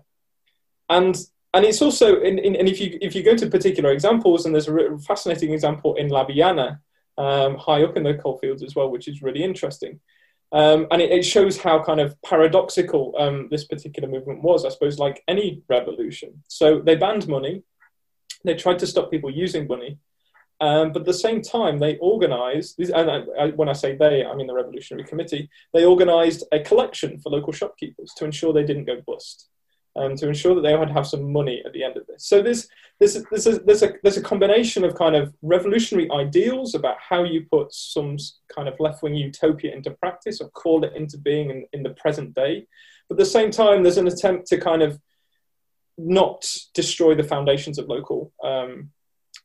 [0.90, 1.18] And
[1.54, 4.56] and it's also in, in, and if you if you go to particular examples, and
[4.56, 6.80] there's a fascinating example in Laviana,
[7.18, 10.00] um, high up in the coalfields as well, which is really interesting.
[10.54, 14.70] Um, and it, it, shows how kind of paradoxical um, this particular movement was, I
[14.70, 16.44] suppose, like any revolution.
[16.50, 17.64] So they banned money,
[18.44, 19.98] they tried to stop people using money,
[20.62, 24.24] um, but at the same time, they organised, and I, I, when I say they,
[24.24, 28.64] I mean the Revolutionary Committee, they organised a collection for local shopkeepers to ensure they
[28.64, 29.50] didn't go bust,
[29.96, 32.28] and to ensure that they would have some money at the end of this.
[32.28, 36.76] So there's, there's, there's, a, there's, a, there's a combination of kind of revolutionary ideals
[36.76, 38.16] about how you put some
[38.56, 41.90] kind of left wing utopia into practice or call it into being in, in the
[41.90, 42.68] present day.
[43.10, 44.98] But at the same time, there's an attempt to kind of
[45.98, 48.92] not destroy the foundations of local um,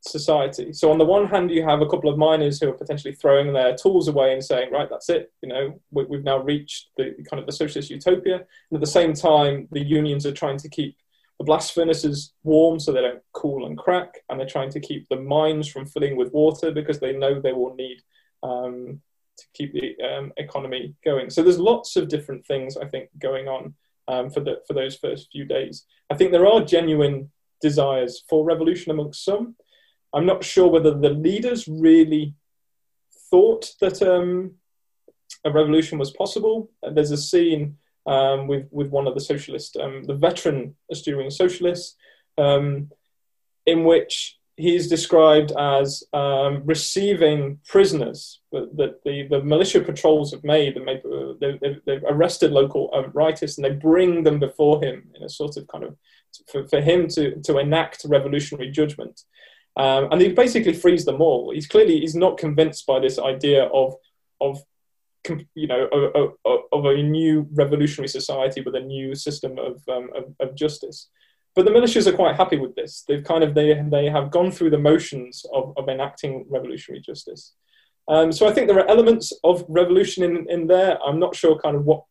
[0.01, 0.73] society.
[0.73, 3.53] So on the one hand, you have a couple of miners who are potentially throwing
[3.53, 5.33] their tools away and saying, right, that's it.
[5.43, 8.37] You know, we, have now reached the kind of the socialist utopia.
[8.37, 10.97] And at the same time, the unions are trying to keep
[11.39, 15.07] the blast furnaces warm so they don't cool and crack, and they're trying to keep
[15.09, 17.99] the mines from filling with water because they know they will need
[18.43, 19.01] um,
[19.37, 21.29] to keep the um, economy going.
[21.29, 23.75] So there's lots of different things I think going on
[24.09, 25.85] um, for the for those first few days.
[26.11, 27.31] I think there are genuine
[27.61, 29.57] desires for revolution amongst some.
[30.17, 32.35] I'm not sure whether the leaders really
[33.31, 34.53] thought that um,
[35.45, 36.71] a revolution was possible.
[36.83, 41.97] There's a scene um, with with one of the socialist, um, the veteran Asturian socialists,
[42.39, 42.91] um,
[43.67, 50.43] in which he is described as um, receiving prisoners that the, the militia patrols have
[50.45, 55.23] made, uh, they've, they've, arrested local um, rightists and they bring them before him in
[55.23, 55.95] a sort of kind of
[56.51, 59.25] for, for him to, to enact revolutionary judgment.
[59.77, 61.53] Um, and he basically frees them all.
[61.53, 63.95] He's clearly he's not convinced by this idea of
[64.41, 64.59] of
[65.55, 70.09] you know of, of, of a new revolutionary society with a new system of, um,
[70.15, 71.09] of, of justice.
[71.55, 73.05] But the militias are quite happy with this.
[73.07, 77.55] They've kind of they they have gone through the motions of, of enacting revolutionary justice.
[78.09, 80.99] Um, so I think there are elements of revolution in, in there.
[81.03, 82.05] I'm not sure kind of what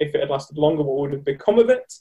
[0.00, 1.92] if it had lasted longer, what would have become of it.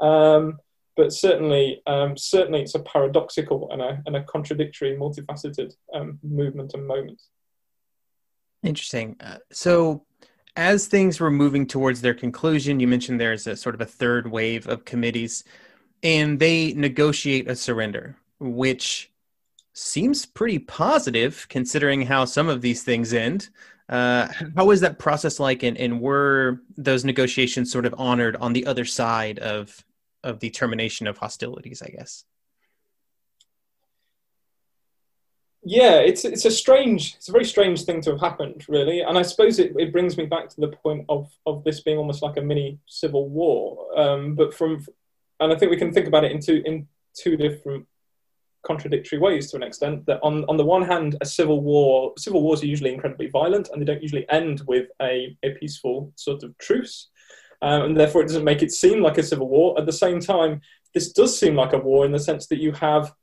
[0.00, 0.58] Um,
[0.96, 6.74] but certainly, um, certainly, it's a paradoxical and a, and a contradictory, multifaceted um, movement
[6.74, 7.22] and moment.
[8.62, 9.16] Interesting.
[9.20, 10.04] Uh, so,
[10.54, 14.30] as things were moving towards their conclusion, you mentioned there's a sort of a third
[14.30, 15.44] wave of committees,
[16.02, 19.10] and they negotiate a surrender, which
[19.72, 23.48] seems pretty positive considering how some of these things end.
[23.88, 28.52] Uh, how was that process like, and, and were those negotiations sort of honored on
[28.52, 29.84] the other side of
[30.24, 32.24] of the termination of hostilities, I guess.
[35.64, 39.16] Yeah, it's it's a strange, it's a very strange thing to have happened, really, and
[39.16, 42.20] I suppose it, it brings me back to the point of of this being almost
[42.20, 43.86] like a mini civil war.
[43.96, 44.84] Um, but from,
[45.38, 47.86] and I think we can think about it in two in two different
[48.66, 50.04] contradictory ways to an extent.
[50.06, 53.68] That on on the one hand, a civil war, civil wars are usually incredibly violent,
[53.68, 57.10] and they don't usually end with a a peaceful sort of truce
[57.62, 59.78] um, and therefore it doesn't make it seem like a civil war.
[59.78, 60.60] At the same time,
[60.92, 63.14] this does seem like a war in the sense that you have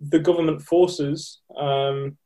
[0.00, 2.16] the government forces um,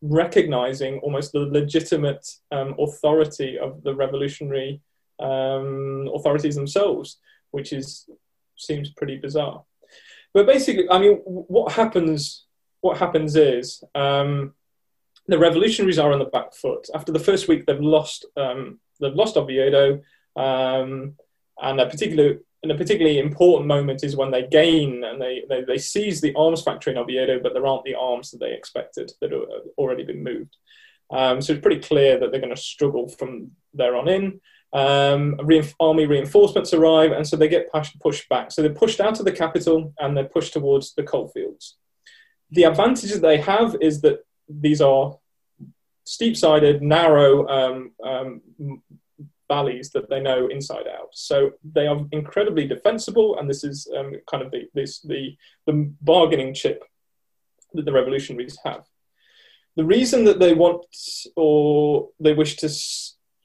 [0.00, 4.80] recognizing almost the legitimate um, authority of the revolutionary
[5.18, 7.18] um, authorities themselves,
[7.50, 8.08] which is
[8.56, 9.64] seems pretty bizarre.
[10.32, 12.46] But basically, I mean, what happens?
[12.80, 14.54] What happens is um,
[15.26, 16.88] the revolutionaries are on the back foot.
[16.94, 18.24] After the first week, they've lost.
[18.36, 20.00] Um, they've lost Oviedo.
[20.36, 21.16] Um,
[21.62, 25.62] and a particular and a particularly important moment is when they gain and they, they,
[25.62, 29.10] they seize the arms factory in Oviedo, but there aren't the arms that they expected
[29.20, 29.40] that have
[29.78, 30.56] already been moved.
[31.10, 34.40] Um, so it's pretty clear that they're going to struggle from there on in.
[34.72, 35.40] Um,
[35.80, 38.52] army reinforcements arrive, and so they get pushed back.
[38.52, 41.76] So they're pushed out of the capital and they're pushed towards the coalfields.
[42.50, 45.18] The advantage that they have is that these are
[46.04, 48.42] steep-sided, narrow um, um,
[49.54, 51.10] valleys that they know inside out.
[51.12, 51.36] So
[51.76, 55.36] they are incredibly defensible, and this is um, kind of the, this, the,
[55.66, 56.80] the bargaining chip
[57.74, 58.84] that the revolutionaries have.
[59.76, 60.84] The reason that they want
[61.36, 62.68] or they wish to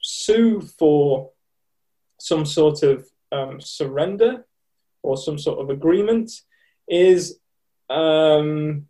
[0.00, 1.30] sue for
[2.18, 4.46] some sort of um, surrender
[5.02, 6.30] or some sort of agreement
[6.88, 7.38] is
[7.90, 8.86] um,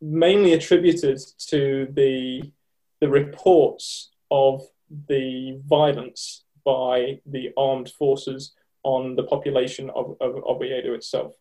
[0.00, 1.18] mainly attributed
[1.50, 2.52] to the
[3.00, 4.62] the reports of
[5.08, 8.54] the violence by the armed forces
[8.84, 11.34] on the population of, of Oviedo itself.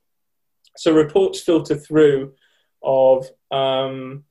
[0.78, 2.34] So reports filter through
[2.84, 4.24] of um,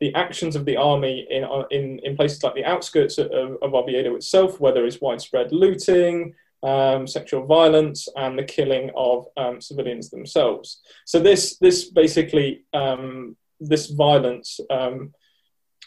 [0.00, 3.30] the actions of the army in, in, in places like the outskirts of,
[3.62, 9.26] of Oviedo itself, where there is widespread looting, um, sexual violence, and the killing of
[9.36, 10.80] um, civilians themselves.
[11.04, 15.12] So this this basically um, this violence um,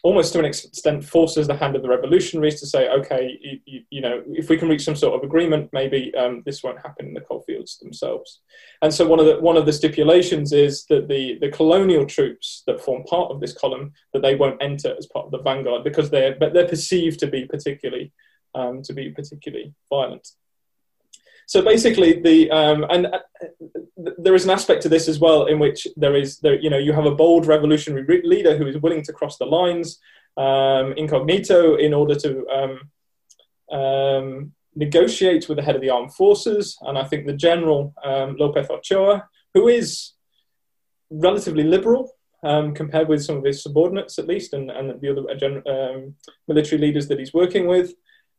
[0.03, 3.81] almost to an extent forces the hand of the revolutionaries to say, okay, you, you,
[3.91, 7.07] you know, if we can reach some sort of agreement, maybe um, this won't happen
[7.07, 8.41] in the coalfields themselves.
[8.81, 12.63] And so one of the one of the stipulations is that the the colonial troops
[12.65, 15.83] that form part of this column that they won't enter as part of the vanguard
[15.83, 18.11] because they're but they're perceived to be particularly
[18.55, 20.27] um, to be particularly violent.
[21.47, 23.19] So basically, the um, and uh,
[24.17, 26.77] there is an aspect to this as well in which there is there you know
[26.77, 29.99] you have a bold revolutionary re- leader who is willing to cross the lines
[30.37, 36.77] um, incognito in order to um, um, negotiate with the head of the armed forces,
[36.81, 40.13] and I think the general um, Lopez Ochoa, who is
[41.09, 42.11] relatively liberal
[42.43, 45.99] um, compared with some of his subordinates at least, and, and the other uh,
[46.47, 47.93] military leaders that he's working with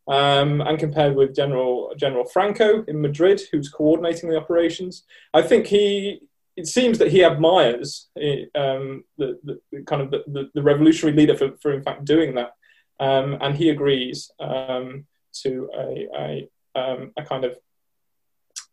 [0.08, 5.04] um, and compared with General General Franco in Madrid, who's coordinating the operations.
[5.32, 6.20] I think he.
[6.54, 11.34] It seems that he admires eh, um, the, the, kind of the, the, revolutionary leader
[11.34, 12.52] for, for in fact doing that,
[13.00, 16.48] um, and he agrees um, to a, a,
[16.78, 17.56] um, a, kind of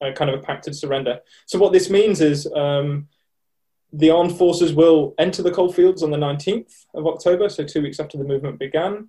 [0.02, 1.20] a kind of a pacted surrender.
[1.46, 3.08] So what this means is um,
[3.94, 8.02] the armed forces will enter the coalfields on the 19th of October, so two weeks
[8.02, 9.08] after the movement began.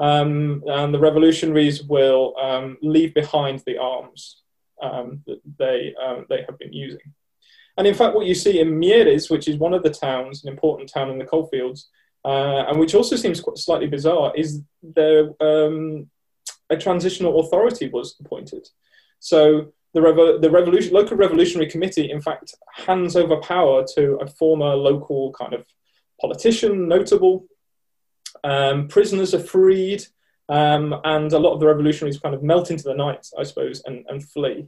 [0.00, 4.42] Um, and the revolutionaries will um, leave behind the arms
[4.82, 7.12] um, that they, um, they have been using.
[7.76, 10.50] And in fact, what you see in Mieres, which is one of the towns, an
[10.50, 11.90] important town in the coalfields,
[12.24, 16.08] uh, and which also seems quite slightly bizarre, is there um,
[16.70, 18.68] a transitional authority was appointed.
[19.18, 24.26] So the, revo- the revolution, local revolutionary committee, in fact, hands over power to a
[24.26, 25.64] former local kind of
[26.20, 27.44] politician, notable,
[28.44, 30.04] um, prisoners are freed,
[30.48, 33.82] um, and a lot of the revolutionaries kind of melt into the night, I suppose,
[33.86, 34.66] and, and flee.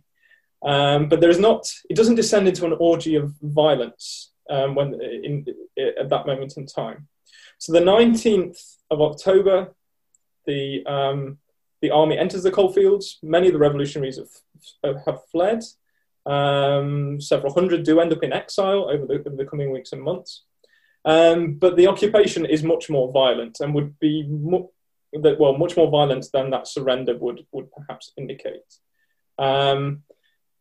[0.65, 4.95] Um, but there is not; it doesn't descend into an orgy of violence um, when
[4.95, 5.47] in,
[5.77, 7.09] in, at that moment in time.
[7.59, 9.75] So the 19th of October,
[10.47, 11.39] the um,
[11.81, 13.19] the army enters the coalfields.
[13.23, 14.19] Many of the revolutionaries
[14.83, 15.63] have, have fled.
[16.25, 20.01] Um, several hundred do end up in exile over the, over the coming weeks and
[20.01, 20.45] months.
[21.05, 24.27] Um, but the occupation is much more violent and would be
[25.13, 28.79] well much more violent than that surrender would would perhaps indicate.
[29.39, 30.03] Um,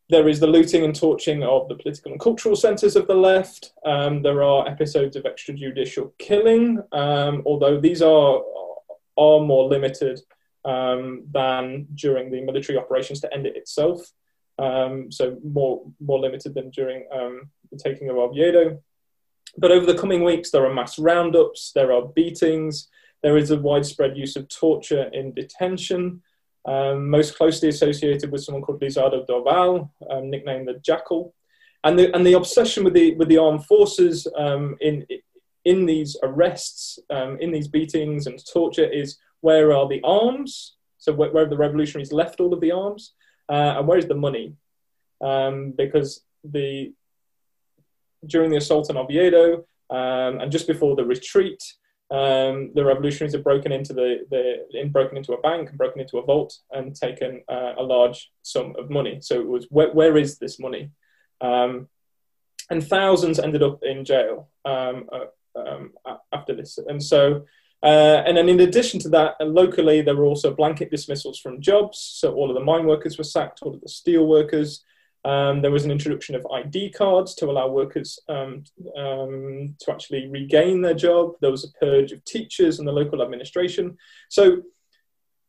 [0.10, 3.72] there is the looting and torching of the political and cultural centres of the left.
[3.86, 8.42] Um, there are episodes of extrajudicial killing, um, although these are
[9.18, 10.20] are more limited
[10.66, 14.12] um, than during the military operations to end it itself.
[14.58, 17.06] Um, so more more limited than during
[17.72, 18.82] the taking of Oviedo.
[19.58, 22.88] But over the coming weeks, there are mass roundups, there are beatings,
[23.22, 26.22] there is a widespread use of torture in detention,
[26.66, 31.34] um, most closely associated with someone called Lisardo Doval, um, nicknamed the Jackal.
[31.84, 35.06] And the, and the obsession with the, with the armed forces um, in,
[35.66, 40.76] in these arrests, um, in these beatings and torture is where are the arms?
[41.00, 43.14] So where, where have the revolutionaries left all of the arms?
[43.50, 44.56] Uh, and where is the money?
[45.20, 46.94] Um, because the,
[48.28, 51.62] during the assault on Oviedo um, and just before the retreat,
[52.12, 56.02] um, the revolutionaries had broken into the, the in, broken into a bank and broken
[56.02, 59.20] into a vault and taken uh, a large sum of money.
[59.22, 60.92] So it was where, where is this money?
[61.40, 61.88] Um,
[62.70, 65.94] and thousands ended up in jail um, uh, um,
[66.34, 66.78] after this.
[66.78, 67.46] And so,
[67.84, 71.98] uh, and then in addition to that, locally there were also blanket dismissals from jobs.
[71.98, 74.84] So all of the mine workers were sacked, all of the steel workers.
[75.24, 78.64] Um, there was an introduction of ID cards to allow workers um,
[78.98, 81.34] um, to actually regain their job.
[81.42, 83.98] There was a purge of teachers and the local administration.
[84.30, 84.64] So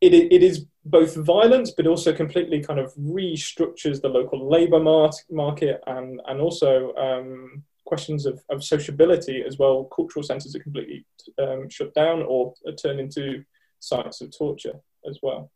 [0.02, 5.10] it, it is both violent, but also completely kind of restructures the local labour mar-
[5.30, 9.84] market and, and also um, questions of, of sociability as well.
[9.84, 11.06] Cultural centres are completely
[11.38, 12.52] um, shut down or
[12.82, 13.44] turned into
[13.78, 15.50] sites of torture as well.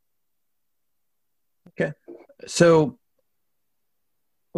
[1.69, 1.93] Okay.
[2.47, 2.99] So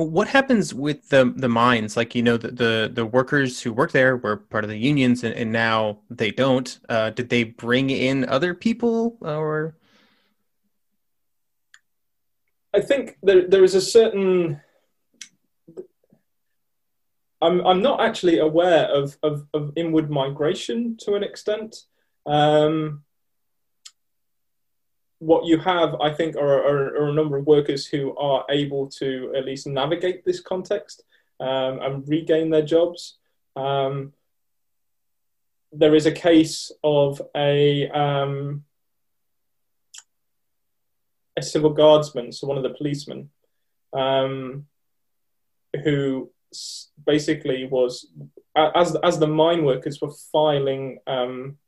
[0.04, 1.96] what happens with the the mines?
[1.96, 5.24] Like you know, the the, the workers who work there were part of the unions,
[5.24, 6.78] and, and now they don't.
[6.88, 9.74] Uh, did they bring in other people, or?
[12.72, 14.60] I think there there is a certain.
[17.40, 21.76] I'm I'm not actually aware of of, of inward migration to an extent.
[22.26, 23.04] Um,
[25.18, 28.88] what you have, I think, are, are, are, a number of workers who are able
[28.98, 31.02] to at least navigate this context
[31.40, 33.18] um, and regain their jobs.
[33.56, 34.12] Um,
[35.72, 38.64] there is a case of a um,
[41.36, 43.30] a civil guardsman, so one of the policemen,
[43.92, 44.66] um,
[45.84, 46.30] who
[47.06, 48.06] basically was
[48.56, 51.58] as as the mine workers were filing um,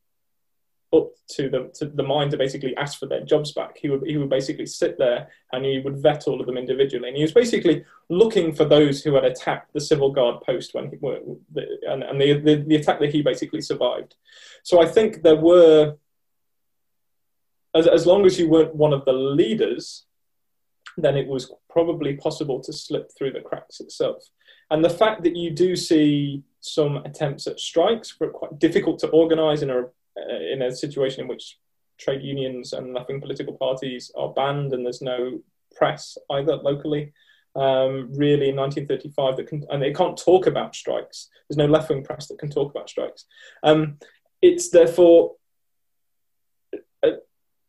[0.93, 3.79] up to the to the mine to basically ask for their jobs back.
[3.79, 7.09] He would he would basically sit there and he would vet all of them individually,
[7.09, 10.91] and he was basically looking for those who had attacked the civil guard post when
[10.91, 10.97] he
[11.87, 14.17] and, and the, the, the attack that he basically survived.
[14.63, 15.97] So I think there were
[17.75, 20.07] as as long as you weren't one of the leaders,
[20.97, 24.25] then it was probably possible to slip through the cracks itself.
[24.71, 29.09] And the fact that you do see some attempts at strikes were quite difficult to
[29.09, 29.87] organise in a
[30.17, 31.59] in a situation in which
[31.99, 35.41] trade unions and left-wing political parties are banned and there's no
[35.77, 37.13] press either locally.
[37.57, 41.29] Um, really, in 1935, that can, and they can't talk about strikes.
[41.49, 43.25] There's no left-wing press that can talk about strikes.
[43.63, 43.99] Um,
[44.41, 45.35] it's therefore
[47.03, 47.11] uh,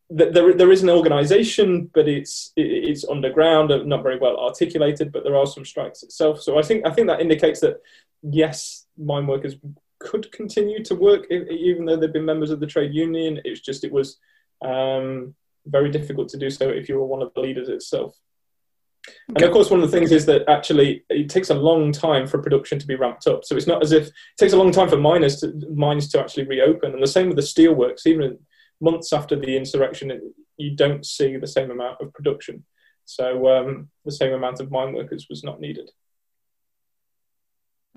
[0.10, 5.12] there, there is an organisation, but it's it's underground, not very well articulated.
[5.12, 6.42] But there are some strikes itself.
[6.42, 7.82] So I think I think that indicates that
[8.22, 9.56] yes, mine workers
[10.02, 13.40] could continue to work even though they've been members of the trade union.
[13.46, 14.18] It's just it was
[14.62, 15.36] um,
[15.66, 18.16] very difficult to do so if you were one of the leaders itself.
[19.08, 19.16] Okay.
[19.36, 22.28] And of course, one of the things is that actually it takes a long time
[22.28, 23.44] for production to be ramped up.
[23.44, 26.20] So it's not as if it takes a long time for miners to mines to
[26.20, 26.94] actually reopen.
[26.94, 28.06] And the same with the steelworks.
[28.06, 28.38] Even
[28.80, 32.64] months after the insurrection, you don't see the same amount of production.
[33.06, 35.90] So um, the same amount of mine workers was not needed.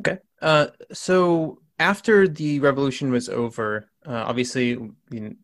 [0.01, 0.19] Okay.
[0.41, 4.77] Uh, so after the revolution was over, uh, obviously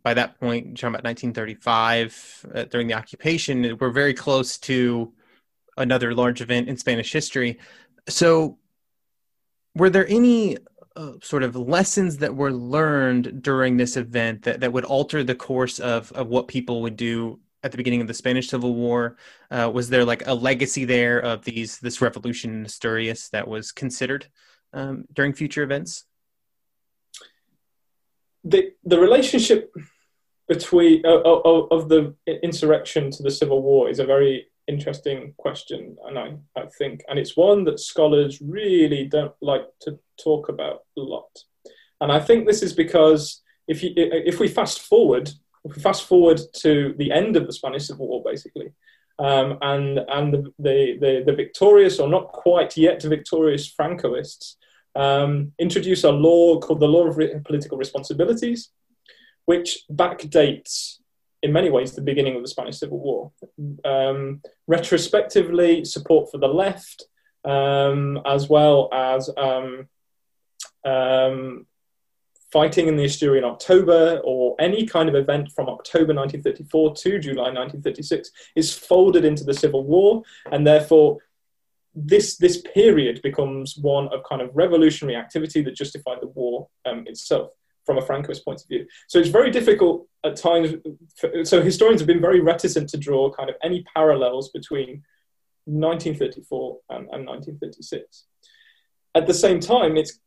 [0.03, 5.13] by that point, talking about 1935 uh, during the occupation, we're very close to
[5.77, 7.59] another large event in Spanish history.
[8.09, 8.59] So,
[9.75, 10.59] were there any
[10.97, 15.35] uh, sort of lessons that were learned during this event that, that would alter the
[15.35, 19.17] course of, of what people would do at the beginning of the Spanish Civil War?
[19.51, 23.73] Uh, was there like a legacy there of these this revolution in Asturias that was
[23.73, 24.27] considered
[24.73, 26.05] um, during future events?
[28.45, 29.73] The the relationship
[30.49, 36.19] between uh, of the insurrection to the civil war is a very interesting question, and
[36.19, 41.01] I, I think, and it's one that scholars really don't like to talk about a
[41.01, 41.31] lot.
[42.01, 45.31] And I think this is because if you if we fast forward,
[45.65, 48.73] if we fast forward to the end of the Spanish Civil War, basically,
[49.19, 54.57] um, and and the, the, the the victorious or not quite yet victorious Francoists
[54.95, 58.71] um, introduce a law called the Law of Re- Political Responsibilities,
[59.45, 60.99] which backdates,
[61.43, 63.33] in many ways, the beginning of the Spanish Civil War.
[63.85, 67.05] Um, retrospectively, support for the left,
[67.45, 69.89] um, as well as um,
[70.85, 71.67] um,
[72.53, 77.45] fighting in the Asturian October or any kind of event from October 1934 to July
[77.45, 81.19] 1936 is folded into the Civil War, and therefore
[81.95, 87.05] this this period becomes one of kind of revolutionary activity that justified the war um,
[87.07, 87.51] itself
[87.85, 88.87] from a Francoist point of view.
[89.09, 90.75] So it's very difficult at times.
[91.17, 95.03] For, so historians have been very reticent to draw kind of any parallels between
[95.65, 98.25] 1934 and, and 1936.
[99.15, 100.21] At the same time, it's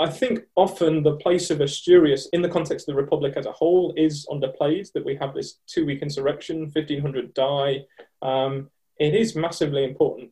[0.00, 3.52] I think often the place of Asturias in the context of the Republic as a
[3.52, 4.92] whole is underplayed.
[4.92, 7.84] That we have this two-week insurrection, 1500 die.
[8.22, 10.30] Um, it is massively important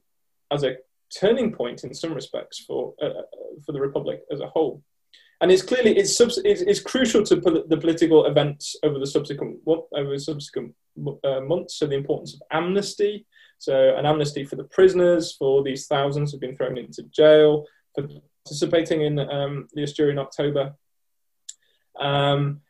[0.51, 0.77] as a
[1.15, 3.23] turning point in some respects for uh, uh,
[3.65, 4.83] for the republic as a whole.
[5.41, 9.59] And it's clearly it's, it's, it's crucial to pol- the political events over the subsequent
[9.67, 10.75] over subsequent
[11.25, 11.79] uh, months.
[11.79, 13.27] So the importance of amnesty,
[13.59, 18.09] so an amnesty for the prisoners, for these thousands who've been thrown into jail for
[18.45, 20.75] participating in um, the Asturian October.
[21.99, 22.61] Um,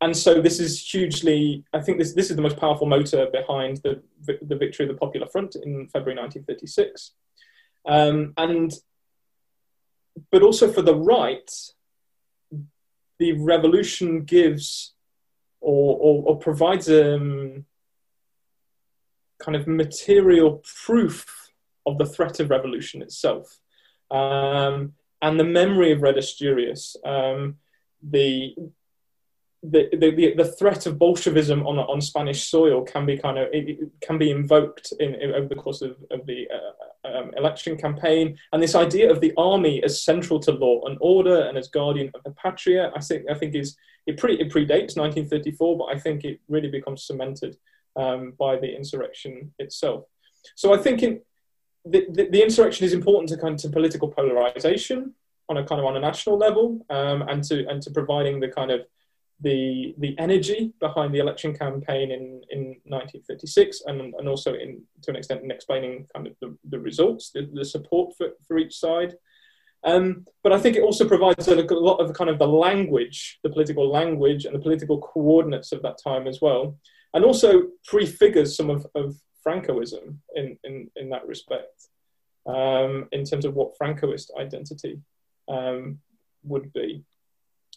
[0.00, 1.64] and so this is hugely.
[1.72, 4.02] I think this this is the most powerful motor behind the
[4.42, 7.12] the victory of the Popular Front in February 1936,
[7.86, 8.72] um, and
[10.30, 11.50] but also for the right,
[13.18, 14.94] the revolution gives
[15.60, 17.64] or, or, or provides um,
[19.38, 21.50] kind of material proof
[21.86, 23.58] of the threat of revolution itself.
[24.10, 24.92] Um,
[25.22, 27.56] and the memory of Red Asturias, um,
[28.02, 28.54] the,
[29.70, 33.78] the, the, the, threat of Bolshevism on, on Spanish soil can be kind of it,
[34.00, 38.36] can be invoked in, in, over the course of, of the uh, um, election campaign,
[38.52, 42.10] and this idea of the army as central to law and order and as guardian
[42.14, 45.98] of the patria, I think I think is it, pre, it predates 1934, but I
[45.98, 47.56] think it really becomes cemented
[47.96, 50.04] um, by the insurrection itself.
[50.54, 51.20] So I think in,
[51.84, 55.14] the, the, the, insurrection is important to kind of to political polarization
[55.48, 58.48] on a kind of on a national level, um, and to and to providing the
[58.48, 58.80] kind of
[59.40, 65.10] the the energy behind the election campaign in, in 1936 and, and also in to
[65.10, 68.78] an extent in explaining kind of the, the results the, the support for, for each
[68.78, 69.14] side
[69.84, 73.38] um, but I think it also provides a, a lot of kind of the language
[73.44, 76.78] the political language and the political coordinates of that time as well
[77.12, 79.16] and also prefigures some of, of
[79.46, 81.88] Francoism in, in, in that respect,
[82.46, 85.00] um, in terms of what Francoist identity
[85.48, 85.98] um,
[86.42, 87.04] would be.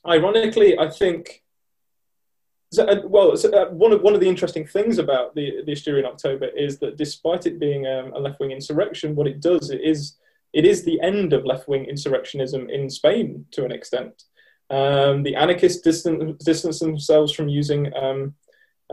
[0.08, 1.44] Ironically, I think,
[2.72, 6.06] so, well, so, uh, one, of, one of the interesting things about the, the Asturian
[6.06, 9.82] October is that despite it being um, a left wing insurrection, what it does it
[9.82, 10.18] is
[10.54, 14.24] it is the end of left wing insurrectionism in Spain to an extent.
[14.70, 18.36] Um, the anarchists distance, distance themselves from using um,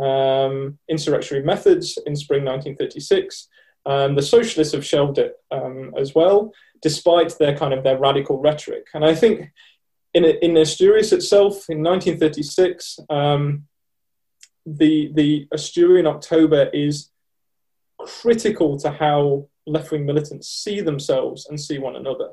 [0.03, 3.49] um, insurrectionary methods in spring 1936.
[3.85, 6.53] Um, the socialists have shelved it um, as well,
[6.83, 8.87] despite their kind of their radical rhetoric.
[8.95, 9.53] And I think
[10.17, 13.65] in, in Asturias itself, in 1936, um,
[14.65, 17.11] the the Asturian October is
[18.01, 22.31] critical to how left-wing militants see themselves and see one another.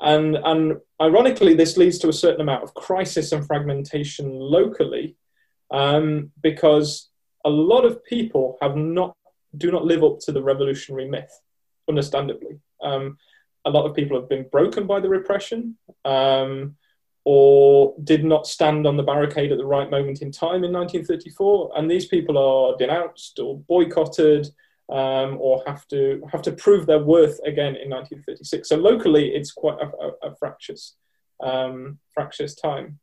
[0.00, 5.16] And, and ironically, this leads to a certain amount of crisis and fragmentation locally,
[5.70, 7.08] um, because
[7.44, 9.16] a lot of people have not
[9.56, 11.32] do not live up to the revolutionary myth,
[11.88, 12.58] understandably.
[12.82, 13.16] Um,
[13.64, 16.74] a lot of people have been broken by the repression um,
[17.24, 21.72] or did not stand on the barricade at the right moment in time in 1934.
[21.76, 24.48] And these people are denounced or boycotted
[24.90, 28.68] um, or have to have to prove their worth again in 1936.
[28.68, 30.96] So locally, it's quite a, a, a fractious,
[31.42, 32.98] um, fractious time.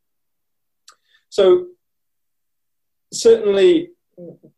[1.30, 1.68] So
[3.12, 3.90] certainly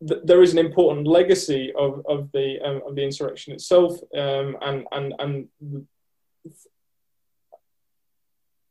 [0.07, 4.57] th- there is an important legacy of, of the um, of the insurrection itself, um,
[4.61, 5.87] and and and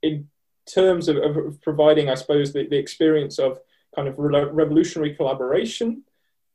[0.04, 0.28] in
[0.74, 3.60] terms of, of providing, I suppose, the, the experience of
[3.96, 6.04] kind of re- revolutionary collaboration,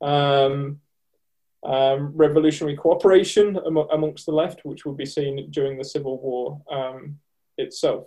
[0.00, 0.80] um,
[1.64, 6.62] um, revolutionary cooperation am- amongst the left, which will be seen during the Civil War
[6.70, 7.18] um,
[7.58, 8.06] itself.